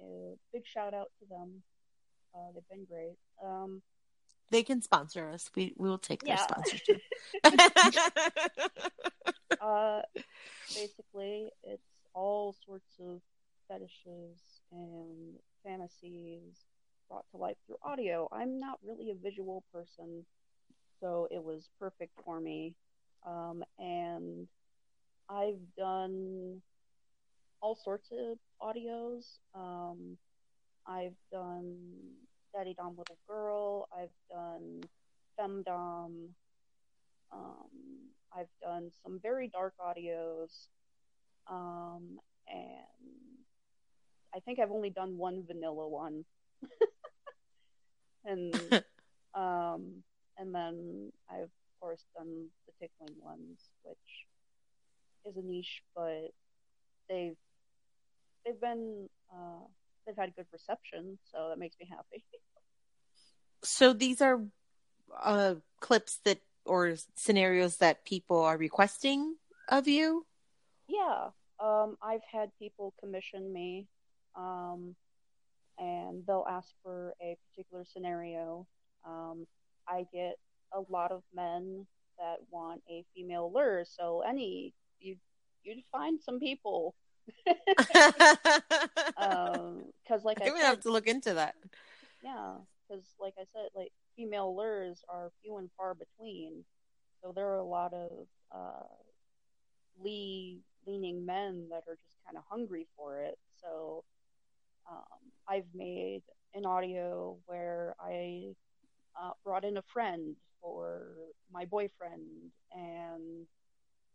[0.00, 1.62] uh, big shout out to them.
[2.34, 3.16] Uh, they've been great.
[3.44, 3.82] Um,
[4.50, 5.50] they can sponsor us.
[5.54, 7.00] We we will take their sponsorship.
[9.60, 10.00] uh,
[10.74, 11.82] basically, it's
[12.14, 13.20] all sorts of
[13.68, 14.38] fetishes
[14.72, 15.34] and
[15.64, 16.64] fantasies
[17.08, 18.28] brought to life through audio.
[18.32, 20.24] I'm not really a visual person,
[21.00, 22.74] so it was perfect for me.
[23.26, 24.48] Um, and
[25.28, 26.62] I've done
[27.60, 29.38] all sorts of audios.
[29.54, 30.16] Um,
[30.86, 31.76] I've done
[32.54, 33.88] Daddy Dom Little Girl.
[33.96, 34.80] I've done
[35.38, 36.28] Femdom.
[37.32, 37.68] Um,
[38.36, 40.68] I've done some very dark audios,
[41.50, 42.18] um,
[42.48, 43.44] and
[44.34, 46.24] I think I've only done one vanilla one.
[48.24, 48.54] and
[49.34, 50.02] um,
[50.38, 54.26] and then I've of course done the tickling ones, which
[55.28, 56.32] is a niche, but
[57.08, 57.36] they've
[58.44, 59.64] they've been uh,
[60.06, 62.24] they've had good reception, so that makes me happy.
[63.64, 64.40] So these are
[65.20, 69.34] uh, clips that or scenarios that people are requesting
[69.68, 70.24] of you.
[70.86, 73.88] Yeah, um, I've had people commission me,
[74.36, 74.94] um,
[75.76, 78.66] and they'll ask for a particular scenario.
[79.04, 79.46] Um,
[79.88, 80.36] I get
[80.72, 81.84] a lot of men
[82.18, 85.16] that want a female ler, so any you
[85.62, 86.94] you'd find some people.
[89.16, 91.54] um, because like I, I would have to look into that.
[92.22, 92.54] yeah,
[92.88, 96.64] because like I said, like female lers are few and far between.
[97.22, 98.86] So there are a lot of uh,
[100.02, 103.38] lee leaning men that are just kind of hungry for it.
[103.60, 104.04] So
[104.90, 106.22] um, I've made
[106.54, 108.54] an audio where I
[109.20, 111.02] uh, brought in a friend or
[111.52, 113.46] my boyfriend, and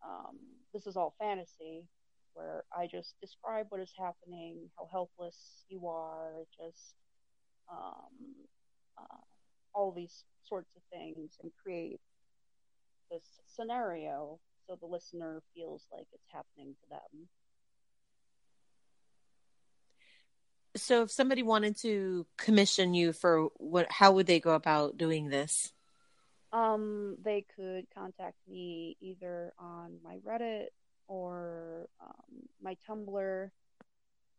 [0.04, 0.38] um,
[0.74, 1.86] this is all fantasy,
[2.34, 6.96] where I just describe what is happening, how helpless you are, just
[7.72, 8.48] um,
[8.98, 9.22] uh,
[9.74, 12.00] all these sorts of things, and create
[13.12, 17.28] this scenario so the listener feels like it's happening to them.
[20.76, 25.30] So if somebody wanted to commission you for what how would they go about doing
[25.30, 25.72] this?
[26.54, 30.68] Um, they could contact me either on my Reddit
[31.08, 33.50] or um, my Tumblr.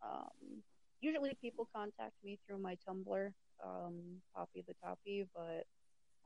[0.03, 0.63] Um,
[1.01, 3.33] usually people contact me through my Tumblr,
[3.65, 4.01] um,
[4.35, 5.67] Poppy the Toppy, but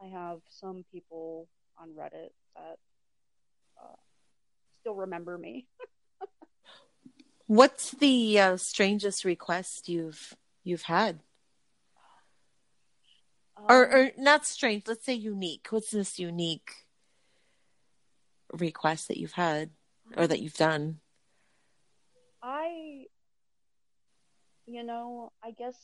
[0.00, 2.78] I have some people on Reddit that
[3.82, 3.96] uh,
[4.80, 5.66] still remember me.
[7.46, 11.20] What's the uh, strangest request you've you've had?
[13.68, 16.86] Or, Um, or not strange let's say unique what's this unique
[18.52, 19.70] request that you've had
[20.16, 21.00] or that you've done
[22.42, 23.06] I,
[24.66, 25.76] you know, I guess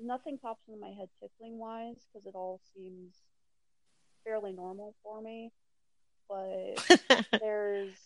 [0.00, 3.14] nothing pops into my head tickling wise because it all seems
[4.24, 5.52] fairly normal for me.
[6.28, 7.96] But there's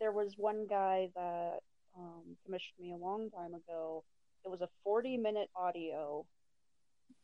[0.00, 1.58] there was one guy that
[1.98, 4.04] um, commissioned me a long time ago.
[4.46, 6.26] It was a 40 minute audio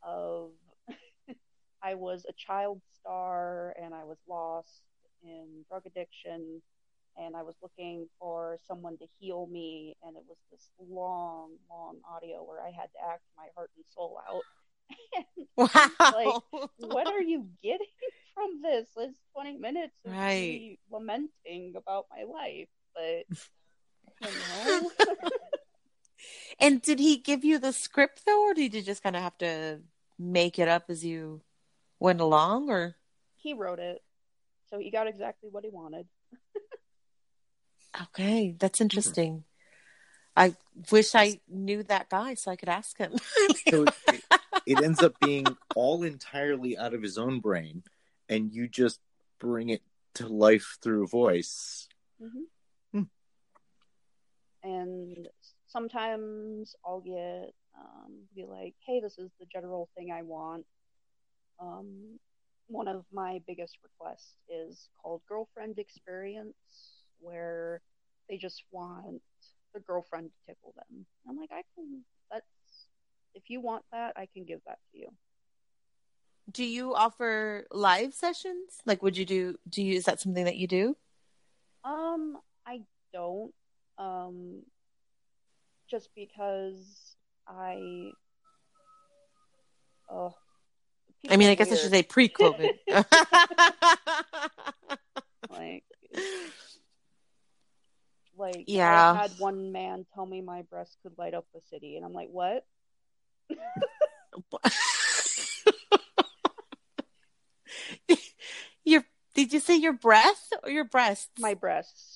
[0.03, 0.51] of
[1.83, 4.83] I was a child star and I was lost
[5.23, 6.63] in drug addiction
[7.17, 11.99] and I was looking for someone to heal me and it was this long, long
[12.11, 14.47] audio where I had to act my heart and soul out.
[15.57, 16.39] wow Like
[16.77, 17.87] what are you getting
[18.35, 18.89] from this?
[18.97, 20.29] It's 20 minutes of Right.
[20.29, 23.25] me lamenting about my life, but
[24.21, 24.91] you know,
[26.61, 29.37] and did he give you the script though or did you just kind of have
[29.39, 29.81] to
[30.19, 31.41] make it up as you
[31.99, 32.97] went along or
[33.37, 34.01] he wrote it,
[34.71, 36.07] so he got exactly what he wanted.
[38.01, 39.45] okay that's interesting
[40.37, 40.55] i
[40.91, 43.13] wish i knew that guy so i could ask him
[43.69, 44.23] So it,
[44.67, 47.83] it ends up being all entirely out of his own brain,
[48.29, 49.01] and you just
[49.39, 49.83] bring it
[50.15, 51.89] to life through voice.
[52.21, 52.45] hmm
[52.93, 53.03] Hmm.
[54.63, 55.29] And
[55.73, 60.67] sometimes I'll get um, be like, "Hey, this is the general thing I want."
[61.61, 62.19] Um,
[62.69, 66.55] one of my biggest requests is called girlfriend experience,
[67.21, 67.81] where
[68.29, 69.23] they just want
[69.75, 71.07] the girlfriend to tickle them.
[71.29, 72.05] I'm like, I can.
[72.31, 72.47] That's
[73.35, 75.09] if you want that, I can give that to you.
[76.51, 80.57] do you offer live sessions like would you do do you is that something that
[80.57, 80.97] you do
[81.85, 83.53] Um, I don't.
[83.99, 84.63] Um,
[85.93, 87.15] just because
[87.47, 88.11] I.
[90.11, 90.35] Oh.
[91.31, 92.73] i mean i guess i should say pre-covid
[95.51, 95.85] like.
[98.37, 99.13] Like Yeah.
[99.13, 102.13] I had one man tell me my breast could light up the city, and I'm
[102.13, 102.67] like, what?
[108.85, 111.31] your did you say your breath or your breasts?
[111.39, 112.12] My breasts.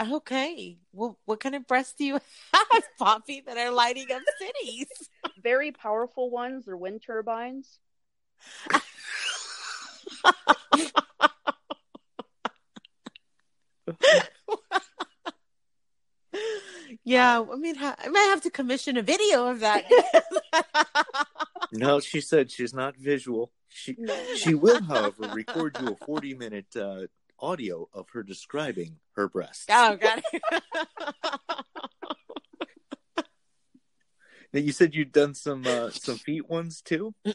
[0.00, 0.78] Okay.
[0.92, 2.14] Well, what kind of breasts do you
[2.52, 4.86] have, Poppy, that are lighting up cities?
[5.42, 6.66] Very powerful ones.
[6.66, 7.78] They're wind turbines.
[17.04, 19.84] yeah, I mean, I might have to commission a video of that.
[21.72, 23.52] No, she said she's not visual.
[23.68, 24.14] She No.
[24.36, 27.06] she will, however, record you a forty minute uh,
[27.40, 29.66] audio of her describing her breasts.
[29.70, 30.42] Oh, got it.
[34.52, 37.12] Now, you said you'd done some uh, some feet ones too.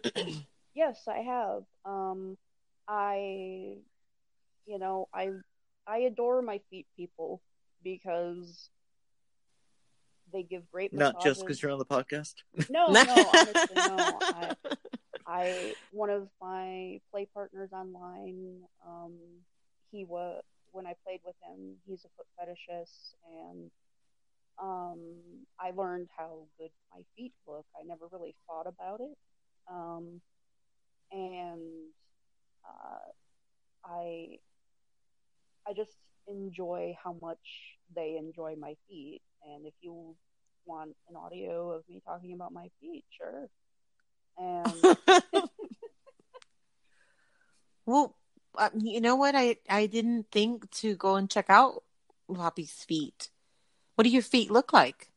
[0.79, 1.63] Yes, I have.
[1.83, 2.37] Um,
[2.87, 3.75] I,
[4.65, 5.31] you know, I,
[5.85, 7.41] I adore my feet people
[7.83, 8.69] because
[10.31, 12.35] they give great Not just because you're on the podcast.
[12.69, 13.01] No, no,
[13.33, 14.19] honestly, no.
[14.21, 14.55] I,
[15.27, 19.17] I, one of my play partners online, um,
[19.91, 21.75] he was when I played with him.
[21.85, 23.71] He's a foot fetishist, and
[24.61, 24.99] um,
[25.59, 27.65] I learned how good my feet look.
[27.75, 29.17] I never really thought about it,
[29.71, 30.21] um,
[31.11, 31.61] and
[32.65, 33.11] uh,
[33.85, 34.37] I,
[35.67, 37.39] I just enjoy how much
[37.95, 39.21] they enjoy my feet.
[39.45, 40.15] And if you
[40.65, 43.49] want an audio of me talking about my feet, sure.
[44.37, 44.97] And
[47.85, 48.15] well,
[48.57, 49.35] uh, you know what?
[49.35, 51.83] I I didn't think to go and check out
[52.33, 53.29] Poppy's feet.
[53.95, 55.09] What do your feet look like?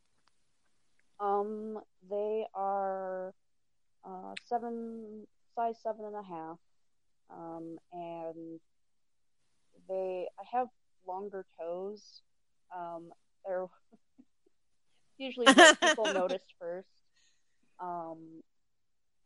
[1.21, 1.79] um,
[2.11, 3.33] they are
[4.05, 6.59] uh, seven size seven and a half,
[7.31, 8.61] um, and
[9.89, 10.69] they I have
[11.07, 12.23] longer toes.
[12.77, 13.13] Um,
[13.47, 13.67] they're
[15.19, 16.89] usually what people notice first,
[17.81, 18.43] um,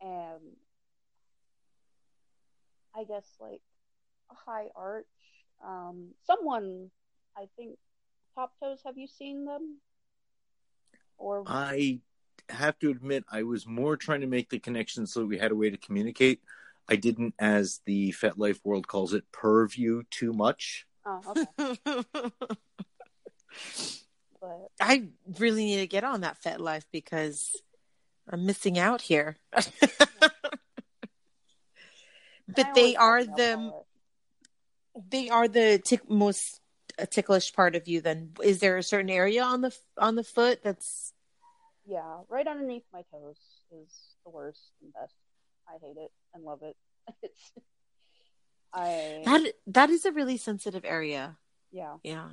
[0.01, 0.41] and
[2.95, 3.61] I guess like
[4.29, 5.05] high arch.
[5.65, 6.91] Um, someone
[7.35, 7.77] I think
[8.35, 8.79] top toes.
[8.85, 9.77] Have you seen them?
[11.17, 11.99] Or I
[12.49, 15.55] have to admit, I was more trying to make the connection so we had a
[15.55, 16.41] way to communicate.
[16.89, 20.85] I didn't, as the FetLife world calls it, purview too much.
[21.05, 21.77] oh, okay,
[24.41, 25.07] but I
[25.37, 27.55] really need to get on that FetLife because
[28.29, 29.37] I'm missing out here.
[29.51, 29.71] but
[32.75, 33.86] they are like the polish.
[35.09, 36.59] They are the tick, most
[36.99, 38.01] uh, ticklish part of you.
[38.01, 41.13] Then is there a certain area on the on the foot that's
[41.85, 43.37] Yeah, right underneath my toes
[43.71, 45.15] is the worst and best.
[45.67, 46.75] I hate it and love it.
[47.23, 47.51] It's
[48.73, 51.37] I that that is a really sensitive area.
[51.71, 52.29] yeah, Yeah.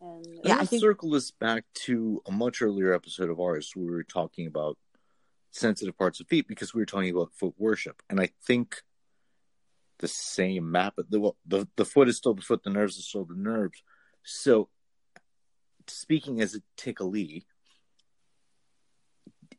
[0.00, 3.72] and Yeah, I I think- circle this back to a much earlier episode of ours
[3.74, 4.76] where we were talking about
[5.50, 8.82] sensitive parts of feet because we were talking about foot worship, and I think
[10.02, 10.94] the same map.
[11.08, 12.62] The well, the the foot is still the foot.
[12.62, 13.82] The nerves are still the nerves.
[14.24, 14.68] So,
[15.86, 17.44] speaking as a ticklee,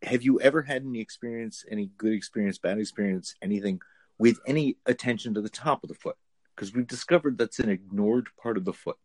[0.03, 3.81] have you ever had any experience, any good experience, bad experience, anything
[4.19, 6.17] with any attention to the top of the foot?
[6.55, 8.99] Because we've discovered that's an ignored part of the foot.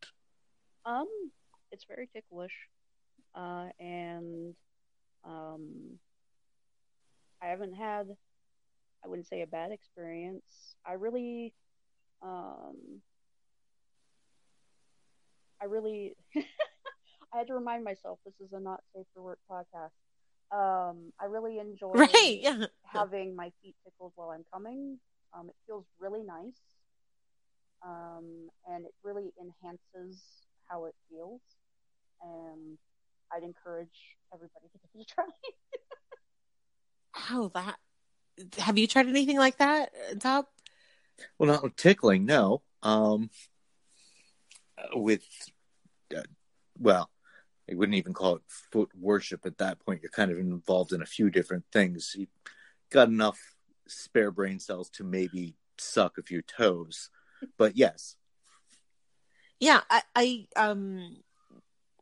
[0.84, 1.08] um,
[1.72, 2.52] it's very ticklish,
[3.34, 4.54] uh, and
[5.24, 5.98] um,
[7.42, 8.08] I haven't had,
[9.04, 10.74] I wouldn't say a bad experience.
[10.86, 11.54] I really,
[12.22, 13.00] um,
[15.60, 19.90] I really, I had to remind myself this is a not safe for work podcast.
[20.50, 22.38] Um, I really enjoy Right.
[22.40, 22.66] Yeah.
[22.84, 24.98] having my feet tickled while I'm coming.
[25.36, 26.58] Um, it feels really nice,
[27.84, 30.22] um, and it really enhances
[30.64, 31.40] how it feels.
[32.22, 32.78] And
[33.32, 35.24] I'd encourage everybody to give it a try.
[37.30, 37.78] Oh, that.
[38.58, 40.50] Have you tried anything like that, Top?
[41.38, 42.62] Well, not with tickling, no.
[42.82, 43.30] Um,
[44.94, 45.24] with,
[46.16, 46.22] uh,
[46.78, 47.10] well,
[47.70, 50.02] I wouldn't even call it foot worship at that point.
[50.02, 52.14] You're kind of involved in a few different things.
[52.16, 52.26] You
[52.90, 53.38] got enough
[53.86, 57.10] spare brain cells to maybe suck a few toes,
[57.56, 58.16] but yes,
[59.60, 61.16] Yeah, I, I um,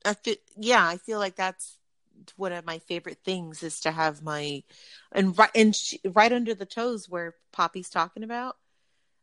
[0.05, 1.79] I feel, yeah, I feel like that's
[2.37, 4.63] one of my favorite things is to have my,
[5.13, 8.57] and right and she, right under the toes where Poppy's talking about.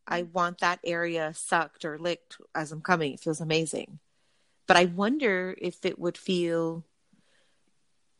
[0.06, 3.14] I want that area sucked or licked as I'm coming.
[3.14, 4.00] It feels amazing,
[4.66, 6.84] but I wonder if it would feel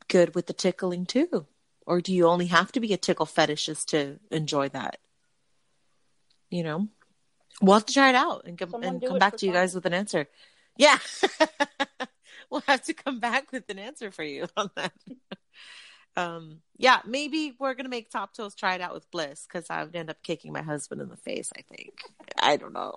[0.09, 1.47] good with the tickling too,
[1.87, 4.99] or do you only have to be a tickle fetishist to enjoy that?
[6.51, 6.89] You know,
[7.61, 9.87] we'll have to try it out and come and come back to you guys with
[9.87, 10.29] an answer.
[10.77, 10.99] Yeah.
[12.55, 14.93] we'll have to come back with an answer for you on that.
[16.17, 19.83] um, yeah, maybe we're gonna make Top Toes try it out with Bliss because I
[19.83, 21.53] would end up kicking my husband in the face.
[21.57, 21.95] I think.
[22.41, 22.95] I don't know.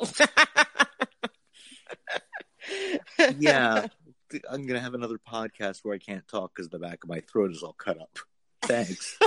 [3.40, 3.88] yeah.
[4.50, 7.52] I'm gonna have another podcast where I can't talk because the back of my throat
[7.52, 8.20] is all cut up.
[8.62, 9.18] Thanks.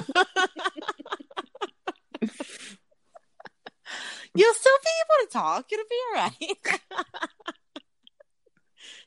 [4.33, 5.73] You'll still be able to talk.
[5.73, 7.57] It'll be all right.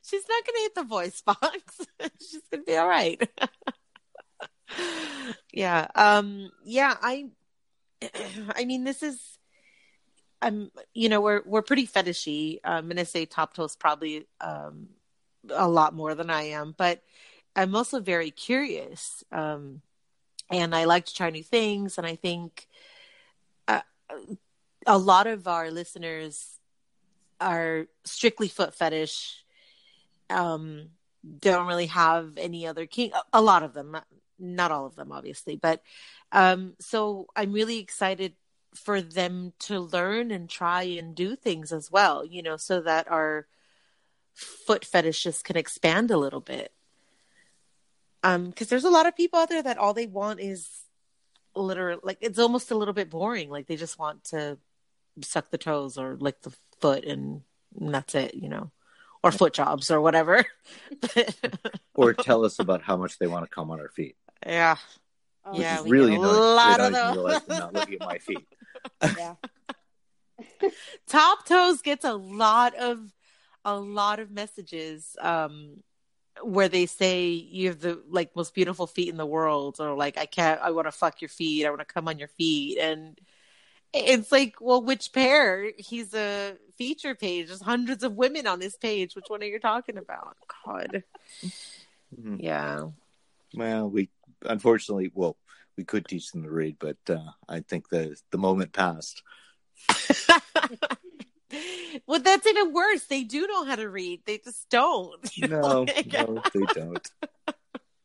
[0.01, 1.81] She's not gonna hit the voice box.
[2.19, 3.21] She's gonna be all right.
[5.51, 5.87] Yeah.
[5.93, 7.29] Um yeah, I
[8.55, 9.37] I mean this is
[10.41, 12.59] I'm you know, we're we're pretty fetishy.
[12.63, 14.89] I'm gonna say top toes probably um
[15.49, 17.03] a lot more than I am, but
[17.55, 19.23] I'm also very curious.
[19.31, 19.81] Um
[20.49, 22.67] and I like to try new things and I think
[23.67, 23.81] uh,
[24.85, 26.59] a lot of our listeners
[27.39, 29.42] are strictly foot fetish
[30.33, 30.89] um
[31.39, 33.97] don't really have any other king a lot of them
[34.39, 35.81] not all of them obviously but
[36.31, 38.33] um so i'm really excited
[38.75, 43.09] for them to learn and try and do things as well you know so that
[43.09, 43.47] our
[44.33, 46.71] foot fetishes can expand a little bit.
[48.23, 50.67] Um because there's a lot of people out there that all they want is
[51.55, 54.57] literally like it's almost a little bit boring like they just want to
[55.21, 57.41] suck the toes or lick the foot and,
[57.79, 58.71] and that's it you know
[59.23, 60.45] or foot jobs or whatever
[61.95, 64.15] or tell us about how much they want to come on our feet
[64.45, 64.77] yeah
[65.45, 67.11] Oh, which Yeah, is we really a lot of those.
[67.13, 68.47] realize they're not looking at my feet.
[69.17, 69.35] yeah.
[71.07, 72.99] top toes gets a lot of
[73.65, 75.77] a lot of messages um
[76.41, 80.17] where they say you have the like most beautiful feet in the world or like
[80.17, 82.77] i can't i want to fuck your feet i want to come on your feet
[82.79, 83.19] and
[83.93, 85.71] it's like well which pair?
[85.77, 87.47] He's a feature page.
[87.47, 89.15] There's hundreds of women on his page.
[89.15, 90.37] Which one are you talking about?
[90.65, 91.03] God.
[92.15, 92.41] Mhm.
[92.41, 92.87] yeah.
[93.55, 94.09] Well, we
[94.43, 95.37] unfortunately, well,
[95.77, 99.21] we could teach them to read, but uh, I think the the moment passed.
[102.07, 103.05] well that's even worse.
[103.05, 104.21] They do know how to read.
[104.25, 105.29] They just don't.
[105.37, 107.11] No, no, they don't.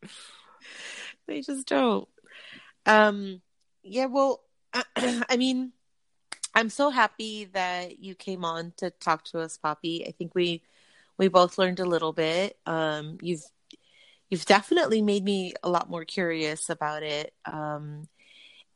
[1.26, 2.08] they just don't.
[2.86, 3.42] Um
[3.82, 4.42] yeah well
[4.96, 5.72] i mean
[6.54, 10.62] i'm so happy that you came on to talk to us poppy i think we
[11.16, 13.44] we both learned a little bit um you've
[14.30, 18.08] you've definitely made me a lot more curious about it um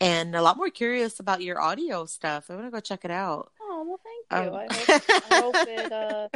[0.00, 3.10] and a lot more curious about your audio stuff i want to go check it
[3.10, 4.50] out Oh well, thank you.
[4.50, 6.28] Um, I, hope, I hope it uh,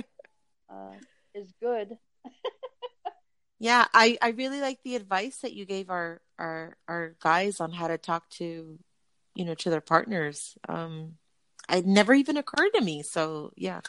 [0.73, 0.93] uh,
[1.35, 1.99] is good.
[3.59, 7.73] Yeah, I I really like the advice that you gave our our our guys on
[7.73, 8.79] how to talk to,
[9.35, 10.59] you know, to their partners.
[10.69, 11.15] Um,
[11.69, 13.03] it never even occurred to me.
[13.03, 13.81] So yeah,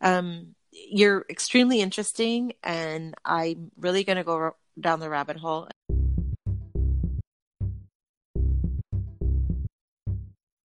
[0.00, 5.68] um, you're extremely interesting, and I'm really gonna go r- down the rabbit hole.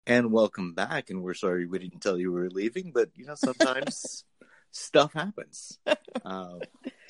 [0.08, 1.10] And welcome back.
[1.10, 4.24] And we're sorry we didn't tell you we were leaving, but you know sometimes
[4.70, 5.78] stuff happens.
[6.24, 6.60] Uh,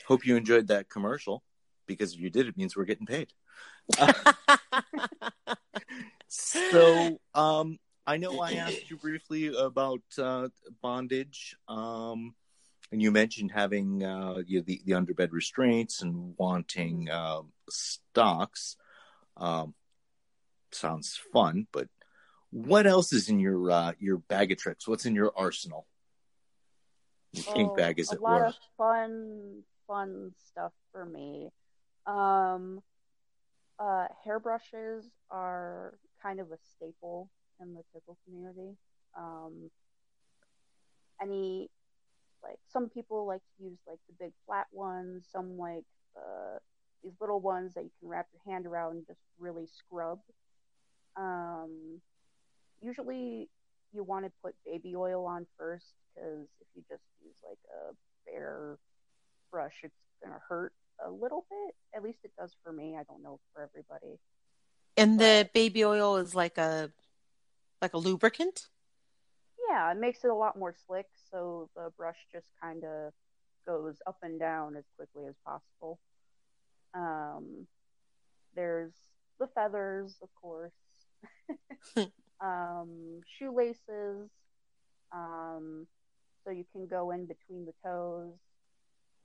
[0.07, 1.43] hope you enjoyed that commercial
[1.87, 3.29] because if you did, it means we're getting paid.
[6.29, 10.49] So, um, I know I asked you briefly about uh,
[10.81, 12.35] bondage, um,
[12.93, 18.77] and you mentioned having uh, you know, the the underbed restraints and wanting um, stocks.
[19.37, 19.75] Um,
[20.71, 21.89] sounds fun, but
[22.51, 24.87] what else is in your uh, your bag of tricks?
[24.87, 25.87] What's in your arsenal?
[27.33, 28.47] Your Oh, bag, as a it lot were.
[28.47, 31.51] of fun, fun stuff for me.
[32.07, 32.83] Um,
[33.79, 37.29] uh, hairbrushes are kind of a staple
[37.61, 38.77] in the pickle community.
[39.17, 39.71] Um,
[41.21, 41.69] any
[42.43, 45.27] like some people like to use like the big flat ones.
[45.33, 45.85] Some like
[46.17, 46.59] uh,
[47.03, 50.21] these little ones that you can wrap your hand around and just really scrub.
[51.17, 52.01] Um,
[52.83, 53.49] usually
[53.93, 57.59] you want to put baby oil on first because if you just use like
[57.91, 57.95] a
[58.31, 58.79] bare
[59.51, 60.73] brush, it's gonna hurt
[61.05, 61.75] a little bit.
[61.95, 62.97] At least it does for me.
[62.99, 64.19] I don't know for everybody.
[64.97, 66.91] and the baby oil is like a
[67.81, 68.67] like a lubricant.
[69.69, 73.13] Yeah, it makes it a lot more slick, so the brush just kind of
[73.67, 75.99] goes up and down as quickly as possible.
[76.95, 77.67] Um,
[78.55, 78.93] there's
[79.39, 80.73] the feathers, of course.
[82.41, 84.31] um, shoelaces,
[85.13, 85.87] um,
[86.45, 88.35] so you can go in between the toes,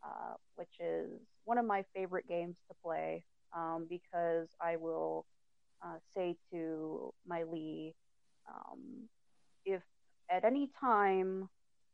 [0.04, 1.10] uh, which is
[1.46, 3.24] one of my favorite games to play
[3.56, 5.26] um, because I will
[5.84, 7.94] uh, say to my Lee,
[8.48, 9.08] um,
[9.66, 9.82] if
[10.30, 11.50] at any time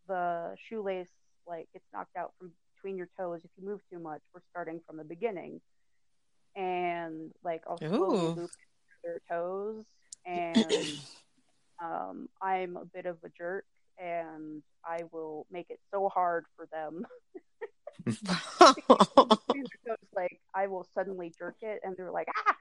[0.07, 1.09] the shoelace
[1.47, 4.79] like gets knocked out from between your toes, if you move too much, we're starting
[4.85, 5.61] from the beginning,
[6.55, 8.51] and like I'll slowly loop
[9.03, 9.85] their toes,
[10.25, 10.71] and
[11.83, 13.65] um, I'm a bit of a jerk,
[13.97, 17.05] and I will make it so hard for them.
[20.15, 22.55] Like I will suddenly jerk it, and they're like ah,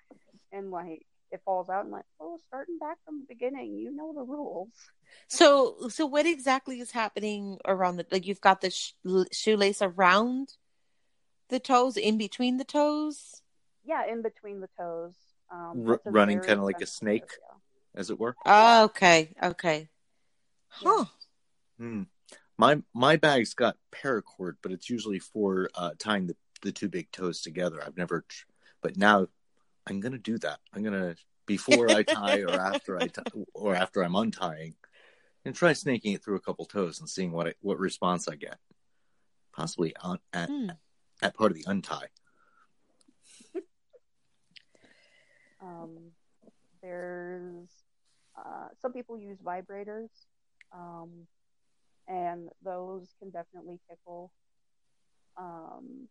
[0.52, 4.12] and like it falls out, and like oh, starting back from the beginning, you know
[4.14, 4.68] the rules.
[5.28, 8.92] so so what exactly is happening around the like you've got the sh-
[9.32, 10.54] shoelace around
[11.48, 13.42] the toes in between the toes
[13.84, 15.14] Yeah, in between the toes.
[15.50, 17.22] Um, R- running kinda like a snake?
[17.22, 17.60] area.
[17.94, 18.34] as it were.
[18.44, 19.88] Oh, okay, okay.
[20.68, 21.04] Huh.
[21.78, 22.02] Hmm.
[22.58, 27.10] My my bag's got paracord, but it's usually for uh, tying the, the two big
[27.12, 27.82] toes together.
[27.84, 28.46] I've never, tr-
[28.82, 29.28] but now
[29.86, 30.60] I'm gonna do that.
[30.72, 31.14] I'm gonna
[31.46, 33.22] before I tie or after I tie,
[33.54, 34.74] or after I'm untying,
[35.44, 38.34] and try snaking it through a couple toes and seeing what I, what response I
[38.34, 38.58] get.
[39.52, 40.70] Possibly on, at Hmm.
[41.22, 42.08] at part of the untie.
[45.58, 46.12] Um,
[46.82, 47.70] there's
[48.36, 50.10] uh, some people use vibrators,
[50.70, 51.26] um,
[52.06, 54.30] and those can definitely tickle.
[55.38, 56.08] Um,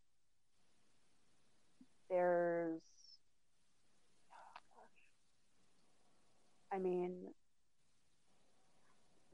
[2.10, 2.82] there's,
[6.72, 7.34] I mean,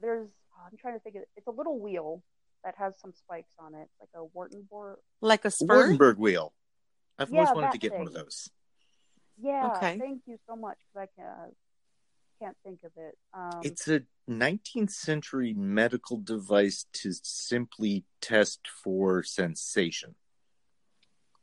[0.00, 0.28] there's.
[0.64, 1.16] I'm trying to think.
[1.16, 2.22] Of, it's a little wheel
[2.64, 4.96] that has some spikes on it, like a Wharton board.
[5.20, 5.92] Like a spur?
[5.92, 6.52] Wartenberg wheel.
[7.18, 8.48] I've always wanted to get one of those.
[9.40, 9.98] Yeah, Okay.
[9.98, 11.56] thank you so much because I can't
[12.40, 13.16] can't think of it.
[13.34, 20.14] Um, It's a 19th century medical device to simply test for sensation.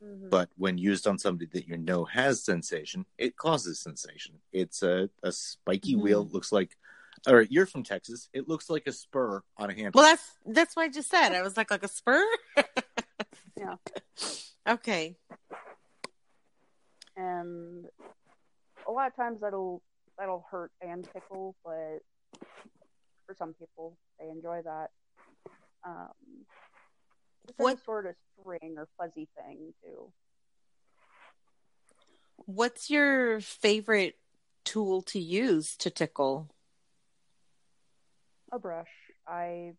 [0.02, 0.30] Mhm.
[0.30, 4.40] but when used on somebody that you know has sensation, it causes sensation.
[4.52, 6.02] It's a, a spiky Mhm.
[6.02, 6.28] wheel.
[6.30, 6.76] Looks like,
[7.28, 8.28] or you're from Texas.
[8.32, 10.00] It looks like a spur on a handle.
[10.00, 11.32] Well, that's that's what I just said.
[11.34, 12.24] I was like, like a spur.
[13.56, 13.76] Yeah.
[14.68, 15.16] Okay.
[17.16, 17.86] and
[18.86, 19.82] a lot of times that'll
[20.18, 21.98] that'll hurt and tickle, but
[23.26, 24.90] for some people they enjoy that.
[25.84, 26.12] Um,
[27.50, 30.12] it's What- sort of string or fuzzy thing too.
[32.46, 34.18] What's your favorite
[34.64, 36.48] tool to use to tickle?
[38.52, 38.90] A brush.
[39.26, 39.74] I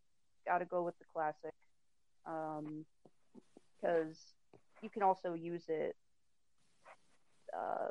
[0.46, 1.54] gotta go with the classic,
[3.82, 4.16] because
[4.82, 5.96] you can also use it.
[7.54, 7.88] Uh,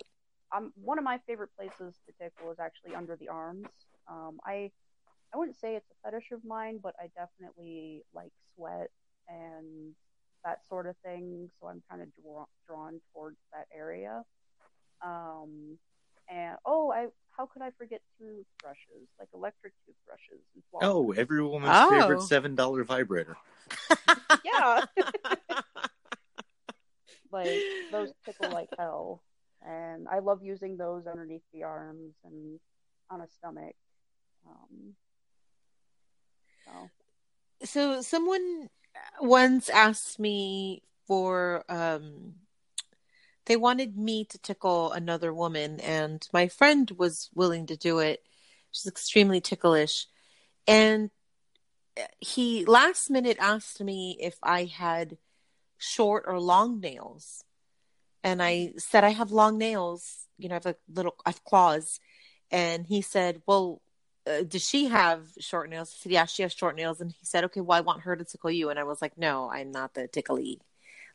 [0.52, 3.68] I'm one of my favorite places to tickle is actually under the arms.
[4.08, 4.72] Um, I
[5.32, 8.90] I wouldn't say it's a fetish of mine, but I definitely like sweat
[9.30, 9.94] and
[10.44, 11.50] that sort of thing.
[11.60, 14.22] So I'm kind of draw, drawn towards that area.
[15.04, 15.78] Um,
[16.28, 17.06] and oh, I
[17.36, 21.88] how could I forget toothbrushes, like electric toothbrushes and oh, every woman's Oh.
[21.90, 23.36] favorite seven dollar vibrator.
[24.44, 24.84] yeah,
[27.32, 29.22] like those tickle like hell,
[29.66, 32.58] and I love using those underneath the arms and
[33.10, 33.74] on a stomach.
[34.46, 34.94] Um,
[36.66, 36.90] so
[37.64, 38.68] so someone
[39.20, 42.34] once asked me for um
[43.46, 48.22] they wanted me to tickle another woman and my friend was willing to do it.
[48.70, 50.06] She's extremely ticklish.
[50.68, 51.10] And
[52.20, 55.18] he last minute asked me if i had
[55.78, 57.44] short or long nails.
[58.22, 60.26] And i said i have long nails.
[60.38, 61.98] You know i have a little i have claws.
[62.50, 63.82] And he said well
[64.26, 65.94] uh, does she have short nails?
[65.94, 67.00] I said, yeah, she has short nails.
[67.00, 68.70] And he said, okay, well, I want her to tickle you.
[68.70, 70.60] And I was like, no, I'm not the tickly.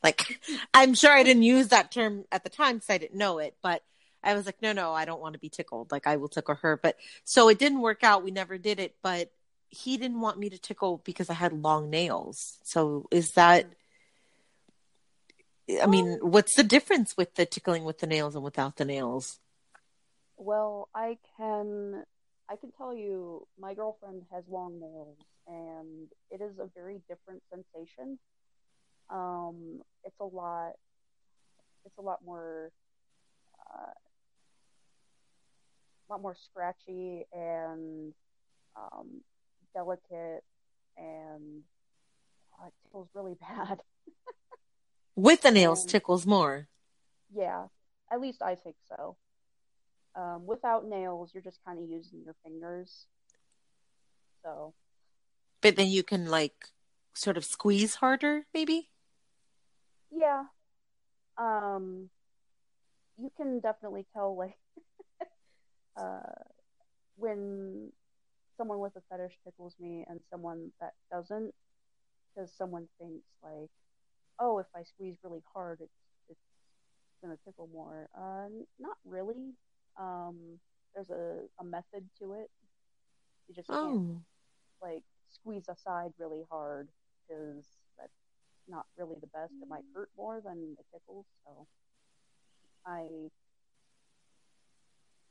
[0.04, 0.40] Like,
[0.74, 3.56] I'm sure I didn't use that term at the time because I didn't know it,
[3.62, 3.84] but
[4.24, 5.92] I was like, no, no, I don't want to be tickled.
[5.92, 6.78] Like, I will tickle her.
[6.82, 8.24] But so it didn't work out.
[8.24, 9.32] We never did it, but
[9.70, 12.58] he didn't want me to tickle because I had long nails.
[12.64, 13.68] So is that,
[15.82, 19.40] I mean, what's the difference with the tickling with the nails and without the nails?
[20.38, 22.04] Well, I can
[22.50, 25.18] I can tell you my girlfriend has long nails
[25.48, 28.20] and it is a very different sensation.
[29.10, 30.74] Um it's a lot
[31.86, 32.72] it's a lot more
[33.60, 33.92] uh,
[36.08, 38.14] a lot more scratchy and
[38.76, 39.22] um
[39.74, 40.44] delicate
[40.98, 41.62] and
[42.62, 43.82] uh, it tickles really bad.
[45.16, 46.68] With the nails, Um, tickles more.
[47.34, 47.68] Yeah,
[48.12, 49.18] at least I think so.
[50.16, 53.06] Um, without nails, you're just kind of using your fingers.
[54.44, 54.74] So,
[55.62, 56.70] But then you can like
[57.14, 58.90] sort of squeeze harder, maybe.
[60.12, 60.46] yeah.
[61.38, 62.10] Um,
[63.18, 64.58] you can definitely tell like
[65.98, 66.20] uh,
[67.16, 67.92] when
[68.58, 71.54] someone with a fetish tickles me and someone that doesn't,
[72.36, 73.70] because someone thinks like,
[74.40, 75.92] oh, if I squeeze really hard, it's
[76.30, 76.40] it's
[77.22, 78.10] gonna tickle more.
[78.18, 78.50] Uh,
[78.80, 79.54] not really.
[80.00, 80.60] Um,
[80.94, 82.50] there's a, a method to it.
[83.48, 84.22] You just can't Oh,
[84.82, 86.90] like squeeze aside really hard
[87.28, 87.66] because
[88.00, 88.14] that's
[88.68, 89.54] not really the best.
[89.62, 91.26] It might hurt more than it tickles.
[91.46, 91.68] So
[92.86, 93.08] I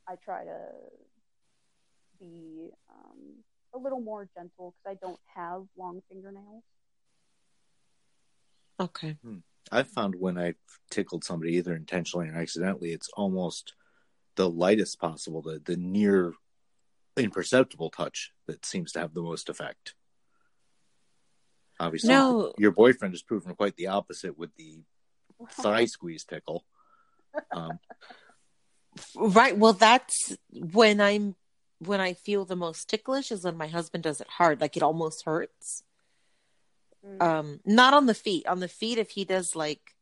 [0.07, 0.59] I try to
[2.19, 3.43] be um,
[3.73, 6.63] a little more gentle because I don't have long fingernails.
[8.79, 9.17] okay.
[9.71, 10.55] I've found when I've
[10.91, 13.73] tickled somebody either intentionally or accidentally, it's almost
[14.35, 16.33] the lightest possible, the the near
[17.17, 19.95] imperceptible touch that seems to have the most effect.
[21.79, 22.53] Obviously, No.
[22.57, 24.81] your boyfriend has proven quite the opposite with the
[25.51, 26.65] thigh squeeze tickle.
[27.51, 27.79] Um,
[29.15, 29.57] Right.
[29.57, 31.35] Well, that's when I'm
[31.79, 34.83] when I feel the most ticklish is when my husband does it hard, like it
[34.83, 35.83] almost hurts.
[37.05, 37.21] Mm.
[37.21, 38.47] Um, not on the feet.
[38.47, 39.94] On the feet, if he does like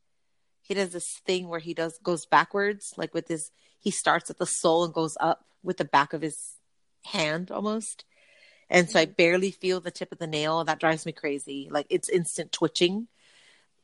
[0.64, 4.38] he does this thing where he does goes backwards, like with his he starts at
[4.38, 6.54] the sole and goes up with the back of his
[7.04, 8.04] hand almost.
[8.70, 10.64] And so I barely feel the tip of the nail.
[10.64, 11.68] That drives me crazy.
[11.70, 13.08] Like it's instant twitching.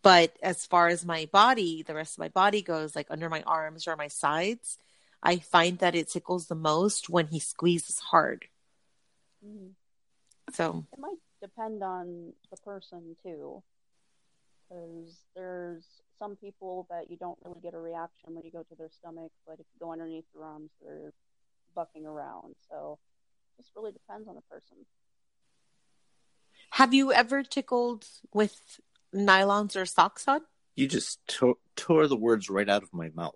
[0.02, 3.42] But as far as my body, the rest of my body goes, like under my
[3.42, 4.78] arms or my sides,
[5.22, 8.46] I find that it tickles the most when he squeezes hard.
[9.44, 9.74] Mhm.
[10.54, 13.62] So It might depend on the person too,
[14.68, 15.84] because there's
[16.20, 19.32] some people that you don't really get a reaction when you go to their stomach,
[19.46, 21.12] but if you go underneath their arms, they're
[21.74, 22.54] bucking around.
[22.68, 22.98] So
[23.58, 24.76] it just really depends on the person.
[26.72, 28.80] have you ever tickled with
[29.12, 30.42] nylons or socks on?
[30.76, 33.34] you just to- tore the words right out of my mouth.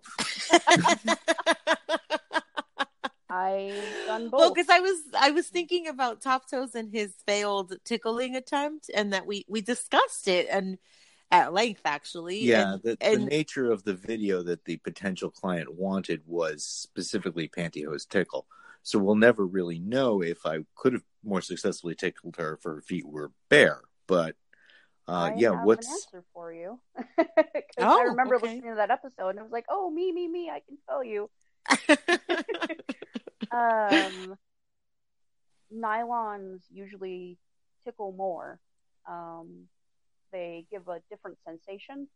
[3.29, 4.39] I've done both.
[4.39, 8.89] Well, because I was I was thinking about Top Toes and his failed tickling attempt,
[8.95, 10.77] and that we we discussed it and
[11.31, 12.45] at length actually.
[12.45, 16.63] Yeah, and, the, and the nature of the video that the potential client wanted was
[16.65, 18.45] specifically pantyhose tickle.
[18.83, 22.81] So we'll never really know if I could have more successfully tickled her if her
[22.81, 23.81] feet were bare.
[24.07, 24.35] But
[25.07, 26.79] uh, I yeah, have what's an answer for you?
[27.17, 27.25] 'Cause
[27.79, 28.47] I Oh, remember okay.
[28.47, 31.03] listening to that episode and it was like, oh, me, me, me, I can tell
[31.03, 31.29] you.
[33.51, 34.35] Um,
[35.73, 37.37] nylons usually
[37.83, 38.59] tickle more.
[39.07, 39.67] Um,
[40.35, 42.07] they give a different sensation,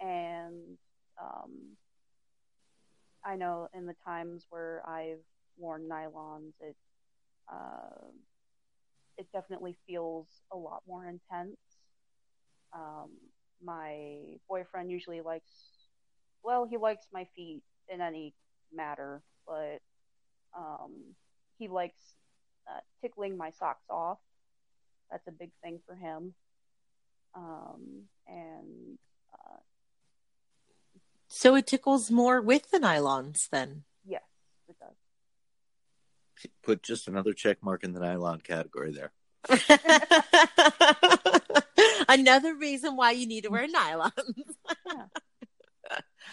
[0.00, 0.78] and
[1.20, 1.76] um,
[3.24, 5.24] I know in the times where I've
[5.58, 6.76] worn nylons, it
[7.52, 8.06] uh,
[9.18, 11.56] it definitely feels a lot more intense.
[12.72, 13.10] Um,
[13.64, 15.50] my boyfriend usually likes,
[16.44, 18.34] well, he likes my feet in any
[18.72, 19.80] matter, but
[20.56, 20.92] um,
[21.58, 22.14] he likes
[22.70, 24.18] uh, tickling my socks off.
[25.10, 26.34] That's a big thing for him.
[27.34, 28.98] Um, and
[29.32, 29.58] uh,
[31.28, 33.84] so it tickles more with the nylons then.
[34.06, 34.22] yes,
[34.68, 34.94] it does.
[36.62, 39.12] put just another check mark in the nylon category there.
[42.08, 44.12] Another reason why you need to wear nylons.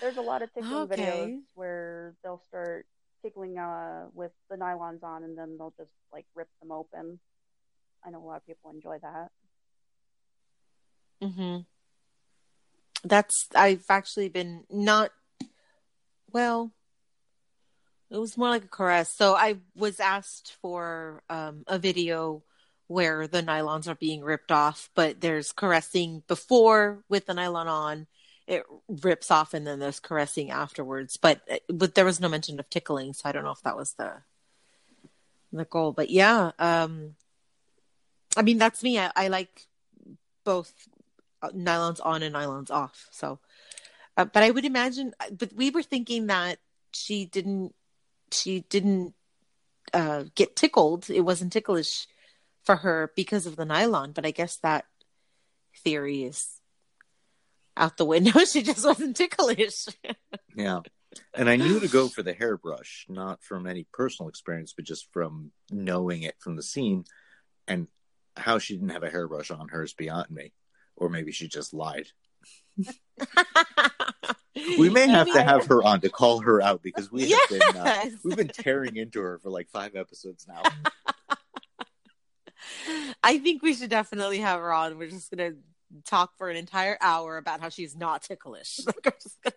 [0.01, 1.01] There's a lot of tickling Okay.
[1.01, 2.85] videos where they'll start
[3.23, 7.19] tickling uh, with the nylons on, and then they'll just like rip them open.
[8.05, 9.29] I know a lot of people enjoy that.
[11.23, 11.65] Hmm
[13.03, 15.11] That's I've actually been not
[16.31, 16.73] well.
[18.09, 19.11] It was more like a caress.
[19.15, 22.43] So I was asked for um, a video
[22.87, 28.07] where the nylons are being ripped off, but there's caressing before with the nylon on.
[28.47, 31.17] It rips off, and then there's caressing afterwards.
[31.17, 33.93] But but there was no mention of tickling, so I don't know if that was
[33.93, 34.23] the
[35.53, 35.93] the goal.
[35.93, 37.15] But yeah, um,
[38.35, 38.99] I mean that's me.
[38.99, 39.67] I, I like
[40.43, 40.92] both uh,
[41.49, 43.07] nylons on and nylons off.
[43.11, 43.39] So,
[44.17, 46.59] uh, but I would imagine, but we were thinking that
[46.93, 47.73] she didn't,
[48.31, 49.13] she didn't
[49.93, 51.09] uh, get tickled.
[51.09, 52.07] It wasn't ticklish
[52.63, 54.11] for her because of the nylon.
[54.11, 54.85] But I guess that
[55.83, 56.59] theory is
[57.75, 58.39] out the window.
[58.45, 59.85] she just wasn't ticklish.
[60.55, 60.81] Yeah.
[61.33, 65.11] And I knew to go for the hairbrush, not from any personal experience, but just
[65.11, 67.05] from knowing it from the scene.
[67.67, 67.87] And
[68.37, 70.53] how she didn't have a hairbrush on her is beyond me.
[70.95, 72.07] Or maybe she just lied.
[74.77, 77.61] We may have to have her on to call her out because we have been
[77.75, 80.61] uh, we've been tearing into her for like five episodes now.
[83.23, 84.97] I think we should definitely have her on.
[84.97, 85.53] We're just gonna
[86.05, 88.79] talk for an entire hour about how she's not ticklish.
[88.85, 89.53] Like, gonna-